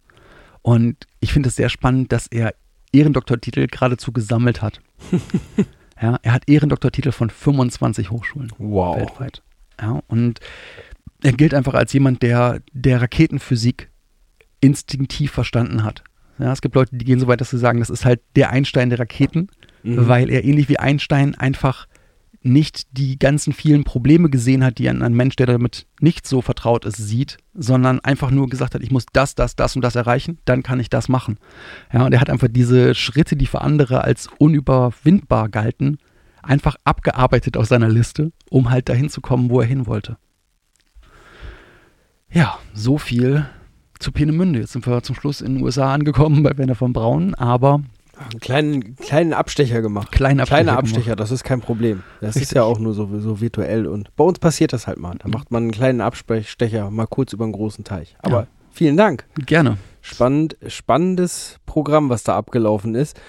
Und 0.61 1.07
ich 1.19 1.33
finde 1.33 1.49
es 1.49 1.55
sehr 1.55 1.69
spannend, 1.69 2.11
dass 2.11 2.27
er 2.27 2.53
Ehrendoktortitel 2.91 3.67
geradezu 3.67 4.11
gesammelt 4.11 4.61
hat. 4.61 4.81
ja, 6.01 6.19
er 6.21 6.33
hat 6.33 6.47
Ehrendoktortitel 6.47 7.11
von 7.11 7.29
25 7.29 8.11
Hochschulen 8.11 8.51
wow. 8.57 8.97
weltweit. 8.97 9.41
Ja, 9.79 10.01
und 10.07 10.39
er 11.23 11.33
gilt 11.33 11.53
einfach 11.53 11.73
als 11.73 11.93
jemand, 11.93 12.21
der 12.21 12.61
der 12.73 13.01
Raketenphysik 13.01 13.89
instinktiv 14.59 15.31
verstanden 15.31 15.83
hat. 15.83 16.03
Ja, 16.37 16.51
es 16.51 16.61
gibt 16.61 16.75
Leute, 16.75 16.95
die 16.95 17.05
gehen 17.05 17.19
so 17.19 17.27
weit, 17.27 17.41
dass 17.41 17.51
sie 17.51 17.57
sagen, 17.57 17.79
das 17.79 17.89
ist 17.89 18.05
halt 18.05 18.21
der 18.35 18.51
Einstein 18.51 18.89
der 18.89 18.99
Raketen, 18.99 19.49
mhm. 19.83 20.07
weil 20.07 20.29
er 20.29 20.43
ähnlich 20.43 20.69
wie 20.69 20.79
Einstein 20.79 21.35
einfach 21.35 21.87
nicht 22.43 22.97
die 22.97 23.19
ganzen 23.19 23.53
vielen 23.53 23.83
Probleme 23.83 24.29
gesehen 24.29 24.63
hat, 24.63 24.79
die 24.79 24.89
ein, 24.89 25.03
ein, 25.03 25.13
Mensch, 25.13 25.35
der 25.35 25.45
damit 25.45 25.85
nicht 25.99 26.25
so 26.25 26.41
vertraut 26.41 26.85
ist, 26.85 26.97
sieht, 26.97 27.37
sondern 27.53 27.99
einfach 27.99 28.31
nur 28.31 28.49
gesagt 28.49 28.73
hat, 28.73 28.81
ich 28.81 28.91
muss 28.91 29.05
das, 29.13 29.35
das, 29.35 29.55
das 29.55 29.75
und 29.75 29.83
das 29.83 29.95
erreichen, 29.95 30.39
dann 30.45 30.63
kann 30.63 30.79
ich 30.79 30.89
das 30.89 31.07
machen. 31.07 31.37
Ja, 31.93 32.05
und 32.05 32.13
er 32.13 32.21
hat 32.21 32.29
einfach 32.29 32.47
diese 32.49 32.95
Schritte, 32.95 33.35
die 33.35 33.45
für 33.45 33.61
andere 33.61 34.03
als 34.03 34.27
unüberwindbar 34.39 35.49
galten, 35.49 35.99
einfach 36.41 36.75
abgearbeitet 36.83 37.57
aus 37.57 37.69
seiner 37.69 37.89
Liste, 37.89 38.31
um 38.49 38.71
halt 38.71 38.89
dahin 38.89 39.09
zu 39.09 39.21
kommen, 39.21 39.49
wo 39.51 39.61
er 39.61 39.67
hin 39.67 39.85
wollte. 39.85 40.17
Ja, 42.31 42.57
so 42.73 42.97
viel 42.97 43.45
zu 43.99 44.11
Peenemünde. 44.11 44.61
Jetzt 44.61 44.71
sind 44.71 44.87
wir 44.87 45.03
zum 45.03 45.15
Schluss 45.15 45.41
in 45.41 45.55
den 45.55 45.63
USA 45.63 45.93
angekommen 45.93 46.41
bei 46.41 46.57
Werner 46.57 46.75
von 46.75 46.93
Braun, 46.93 47.35
aber 47.35 47.81
einen 48.29 48.39
kleinen, 48.39 48.95
kleinen 48.95 49.33
Abstecher 49.33 49.81
gemacht. 49.81 50.11
Kleine 50.11 50.43
Abstecher, 50.43 50.63
Kleine 50.63 50.77
Abstecher 50.77 51.03
gemacht. 51.03 51.19
das 51.19 51.31
ist 51.31 51.43
kein 51.43 51.61
Problem. 51.61 52.03
Das 52.19 52.29
Richtig. 52.35 52.43
ist 52.43 52.53
ja 52.53 52.63
auch 52.63 52.79
nur 52.79 52.93
so, 52.93 53.09
so 53.19 53.41
virtuell. 53.41 53.87
Und 53.87 54.15
bei 54.15 54.23
uns 54.23 54.39
passiert 54.39 54.73
das 54.73 54.87
halt 54.87 54.99
mal. 54.99 55.15
Da 55.19 55.27
macht 55.27 55.51
man 55.51 55.63
einen 55.63 55.71
kleinen 55.71 56.01
Abstecher 56.01 56.89
mal 56.89 57.07
kurz 57.07 57.33
über 57.33 57.43
einen 57.43 57.53
großen 57.53 57.83
Teich. 57.83 58.15
Aber 58.21 58.41
ja. 58.41 58.47
vielen 58.71 58.97
Dank. 58.97 59.25
Gerne. 59.45 59.77
Spannend, 60.01 60.57
spannendes 60.67 61.57
Programm, 61.65 62.09
was 62.09 62.23
da 62.23 62.35
abgelaufen 62.37 62.95
ist. 62.95 63.19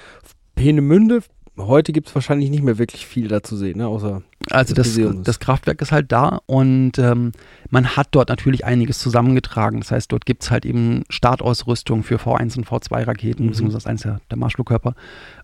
Peenemünde, 0.55 1.23
heute 1.59 1.93
gibt 1.93 2.09
es 2.09 2.15
wahrscheinlich 2.15 2.49
nicht 2.51 2.63
mehr 2.63 2.79
wirklich 2.79 3.07
viel 3.07 3.29
da 3.29 3.43
zu 3.43 3.57
sehen, 3.57 3.79
ne? 3.79 3.87
außer 3.87 4.23
Also 4.51 4.75
Das 4.75 4.95
das, 4.95 5.15
das, 5.23 5.39
Kraftwerk 5.39 5.81
ist 5.83 5.93
halt 5.93 6.11
da 6.11 6.41
und 6.47 6.99
ähm, 6.99 7.33
man 7.71 7.95
hat 7.97 8.09
dort 8.13 8.31
natürlich 8.31 8.65
einiges 8.65 8.99
zusammengetragen. 8.99 9.81
Das 9.81 9.91
heißt, 9.91 10.11
dort 10.11 10.25
gibt 10.27 10.43
es 10.43 10.51
halt 10.51 10.65
eben 10.65 11.05
Startausrüstung 11.11 12.03
für 12.05 12.17
V1 12.17 12.57
und 12.57 12.67
V2-Raketen, 12.67 13.45
Mhm. 13.45 13.51
beziehungsweise 13.51 13.89
eins 13.89 14.03
der, 14.03 14.21
der 14.31 14.39
Marschflugkörper. 14.39 14.95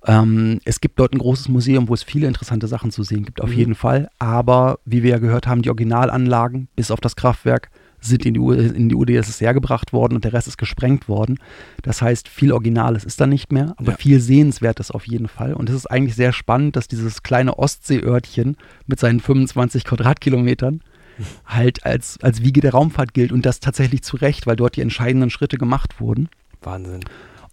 Ähm, 0.07 0.61
es 0.65 0.81
gibt 0.81 0.99
dort 0.99 1.13
ein 1.13 1.19
großes 1.19 1.49
Museum, 1.49 1.89
wo 1.89 1.95
es 1.95 2.03
viele 2.03 2.27
interessante 2.27 2.69
Sachen 2.69 2.91
zu 2.91 3.03
sehen 3.03 3.25
gibt, 3.25 3.41
auf 3.41 3.51
Mhm. 3.51 3.57
jeden 3.57 3.75
Fall. 3.75 4.09
Aber 4.19 4.79
wie 4.85 5.03
wir 5.03 5.11
ja 5.11 5.19
gehört 5.19 5.47
haben, 5.47 5.63
die 5.63 5.71
Originalanlagen 5.71 6.69
bis 6.75 6.91
auf 6.91 7.01
das 7.01 7.17
Kraftwerk 7.17 7.71
sind 8.01 8.25
in 8.27 8.35
die, 8.35 8.41
U 8.41 8.53
in 8.53 8.89
die 8.89 8.95
UdSSR 8.95 9.55
gebracht 9.55 9.93
worden 9.93 10.15
und 10.15 10.25
der 10.25 10.33
Rest 10.33 10.47
ist 10.49 10.59
gesprengt 10.59 11.09
worden. 11.09 11.39
Das 11.83 12.01
heißt, 12.03 12.29
viel 12.29 12.53
Originales 12.53 13.05
ist 13.05 13.21
da 13.21 13.27
nicht 13.27 13.53
mehr, 13.53 13.75
aber 13.77 13.93
Ja. 13.93 13.97
viel 13.97 14.21
Sehenswertes 14.21 14.91
auf 14.91 15.07
jeden 15.07 15.29
Fall. 15.29 15.53
Und 15.55 15.69
es 15.69 15.77
ist 15.77 15.87
eigentlich 15.87 16.15
sehr 16.15 16.33
spannend, 16.33 16.77
dass 16.77 16.89
dieses 16.89 17.23
kleine 17.23 17.59
Ostseeörtchen 17.59 18.57
mit 18.87 19.01
seinen 19.01 19.21
25 19.21 19.85
Quadratkilometern 19.85 20.81
halt 21.47 21.85
als, 21.85 22.19
als 22.23 22.43
Wiege 22.43 22.61
der 22.61 22.73
Raumfahrt 22.73 23.15
gilt 23.15 23.33
und 23.33 23.45
das 23.45 23.61
tatsächlich 23.61 24.03
zu 24.03 24.17
Recht, 24.17 24.47
weil 24.47 24.57
dort 24.57 24.77
die 24.77 24.81
entscheidenden 24.83 25.31
Schritte 25.31 25.59
gemacht 25.59 26.01
wurden. 26.01 26.29
Wahnsinn. 26.63 27.01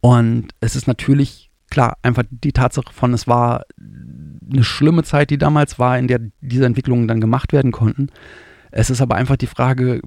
Und 0.01 0.49
es 0.61 0.75
ist 0.75 0.85
natürlich, 0.87 1.49
klar, 1.71 1.97
einfach 2.03 2.23
die 2.29 2.51
Tatsache 2.51 2.93
von, 2.93 3.13
es 3.13 3.27
war 3.27 3.63
eine 4.51 4.63
schlimme 4.63 5.03
Zeit, 5.03 5.31
die 5.31 5.39
damals 5.39 5.79
war, 5.79 5.97
in 5.97 6.07
der 6.07 6.19
diese 6.41 6.65
Entwicklungen 6.67 7.07
dann 7.07 7.19
gemacht 7.19 7.51
werden 7.53 7.71
konnten. 7.71 8.09
Es 8.77 8.89
ist 8.89 9.01
aber 9.01 9.15
einfach 9.15 9.37
die 9.37 9.47
Frage, 9.47 10.01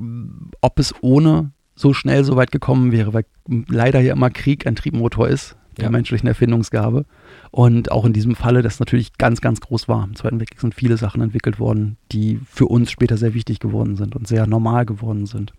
ob 0.60 0.78
es 0.78 0.94
ohne 1.00 1.52
so 1.74 1.94
schnell 1.94 2.22
so 2.22 2.36
weit 2.36 2.52
gekommen 2.52 2.92
wäre, 2.92 3.14
weil 3.14 3.24
leider 3.66 3.98
ja 4.00 4.12
immer 4.12 4.28
Krieg 4.28 4.66
ein 4.66 4.76
Triebmotor 4.76 5.26
ist, 5.26 5.56
der 5.78 5.86
Ja. 5.86 5.90
menschlichen 5.90 6.28
Erfindungsgabe. 6.28 7.06
Und 7.50 7.90
auch 7.90 8.04
in 8.04 8.12
diesem 8.12 8.36
Falle 8.36 8.60
das 8.60 8.78
natürlich 8.78 9.16
ganz, 9.16 9.40
ganz 9.40 9.60
groß 9.62 9.88
war. 9.88 10.04
Im 10.04 10.16
Zweiten 10.16 10.38
Weltkrieg 10.38 10.60
sind 10.60 10.74
viele 10.74 10.98
Sachen 10.98 11.22
entwickelt 11.22 11.58
worden, 11.58 11.96
die 12.12 12.40
für 12.44 12.66
uns 12.66 12.90
später 12.90 13.16
sehr 13.16 13.32
wichtig 13.32 13.58
geworden 13.58 13.96
sind 13.96 14.14
und 14.14 14.28
sehr 14.28 14.46
normal 14.46 14.84
geworden 14.84 15.24
sind. 15.24 15.54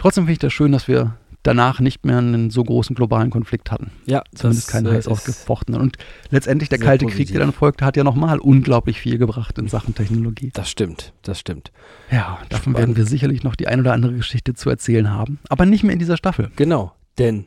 Trotzdem 0.00 0.24
finde 0.24 0.32
ich 0.32 0.38
das 0.40 0.52
schön, 0.52 0.72
dass 0.72 0.88
wir 0.88 1.16
danach 1.44 1.78
nicht 1.78 2.04
mehr 2.04 2.18
einen 2.18 2.50
so 2.50 2.64
großen 2.64 2.96
globalen 2.96 3.30
Konflikt 3.30 3.70
hatten. 3.70 3.92
Ja, 4.06 4.24
Zumindest 4.34 4.68
keinen 4.68 4.86
äh, 4.86 4.92
heiß 4.96 5.06
ausgefochtenen. 5.06 5.80
Und 5.80 5.96
letztendlich 6.30 6.68
der 6.70 6.78
Kalte 6.80 7.04
Krieg, 7.04 7.12
positiv. 7.14 7.30
der 7.36 7.40
dann 7.40 7.52
folgte, 7.52 7.84
hat 7.84 7.96
ja 7.96 8.02
nochmal 8.02 8.40
unglaublich 8.40 8.98
viel 8.98 9.18
gebracht 9.18 9.56
in 9.58 9.68
Sachen 9.68 9.94
Technologie. 9.94 10.50
Das 10.54 10.68
stimmt, 10.68 11.12
das 11.22 11.38
stimmt. 11.38 11.70
Ja, 12.10 12.38
davon 12.48 12.72
Spannend. 12.72 12.78
werden 12.78 12.96
wir 12.96 13.06
sicherlich 13.06 13.44
noch 13.44 13.54
die 13.54 13.68
ein 13.68 13.78
oder 13.80 13.92
andere 13.92 14.14
Geschichte 14.14 14.54
zu 14.54 14.68
erzählen 14.70 15.10
haben. 15.10 15.38
Aber 15.48 15.66
nicht 15.66 15.84
mehr 15.84 15.92
in 15.92 15.98
dieser 16.00 16.16
Staffel. 16.16 16.50
Genau, 16.56 16.92
denn 17.18 17.46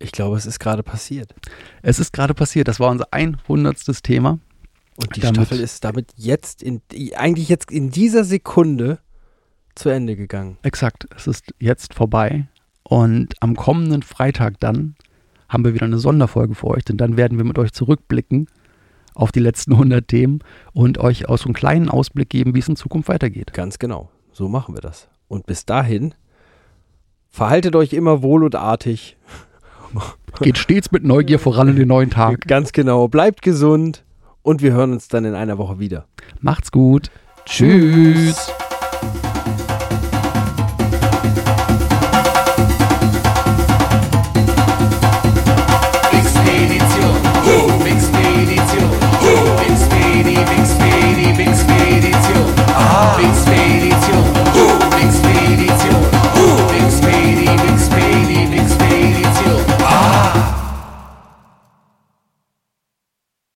ich 0.00 0.10
glaube, 0.12 0.36
es 0.36 0.46
ist 0.46 0.58
gerade 0.58 0.82
passiert. 0.82 1.34
Es 1.82 1.98
ist 1.98 2.12
gerade 2.12 2.32
passiert. 2.34 2.68
Das 2.68 2.80
war 2.80 2.90
unser 2.90 3.08
100. 3.12 4.02
Thema. 4.02 4.38
Und 4.96 5.14
die 5.14 5.20
Damit- 5.20 5.36
Staffel 5.46 5.60
ist 5.60 5.84
damit 5.84 6.10
jetzt, 6.16 6.62
in, 6.62 6.80
eigentlich 7.16 7.48
jetzt 7.48 7.70
in 7.70 7.90
dieser 7.90 8.24
Sekunde 8.24 8.98
zu 9.74 9.88
Ende 9.90 10.16
gegangen. 10.16 10.56
Exakt. 10.62 11.06
Es 11.14 11.26
ist 11.26 11.52
jetzt 11.60 11.94
vorbei. 11.94 12.48
Und 12.88 13.34
am 13.40 13.54
kommenden 13.54 14.02
Freitag 14.02 14.58
dann 14.60 14.96
haben 15.48 15.64
wir 15.64 15.74
wieder 15.74 15.84
eine 15.84 15.98
Sonderfolge 15.98 16.54
für 16.54 16.68
euch. 16.68 16.84
Denn 16.84 16.96
dann 16.96 17.16
werden 17.16 17.36
wir 17.36 17.44
mit 17.44 17.58
euch 17.58 17.72
zurückblicken 17.72 18.48
auf 19.14 19.30
die 19.30 19.40
letzten 19.40 19.72
100 19.72 20.06
Themen 20.08 20.40
und 20.72 20.98
euch 20.98 21.28
auch 21.28 21.38
so 21.38 21.46
einen 21.46 21.54
kleinen 21.54 21.88
Ausblick 21.88 22.30
geben, 22.30 22.54
wie 22.54 22.60
es 22.60 22.68
in 22.68 22.76
Zukunft 22.76 23.08
weitergeht. 23.08 23.52
Ganz 23.52 23.78
genau. 23.78 24.10
So 24.32 24.48
machen 24.48 24.74
wir 24.74 24.80
das. 24.80 25.08
Und 25.26 25.44
bis 25.44 25.66
dahin, 25.66 26.14
verhaltet 27.28 27.76
euch 27.76 27.92
immer 27.92 28.22
wohl 28.22 28.42
und 28.42 28.54
artig. 28.54 29.16
Geht 30.40 30.56
stets 30.56 30.90
mit 30.90 31.04
Neugier 31.04 31.38
voran 31.38 31.68
in 31.68 31.76
den 31.76 31.88
neuen 31.88 32.10
Tag. 32.10 32.46
Ganz 32.46 32.72
genau. 32.72 33.08
Bleibt 33.08 33.42
gesund. 33.42 34.04
Und 34.42 34.62
wir 34.62 34.72
hören 34.72 34.92
uns 34.92 35.08
dann 35.08 35.26
in 35.26 35.34
einer 35.34 35.58
Woche 35.58 35.78
wieder. 35.78 36.06
Macht's 36.40 36.70
gut. 36.70 37.10
Tschüss. 37.44 38.50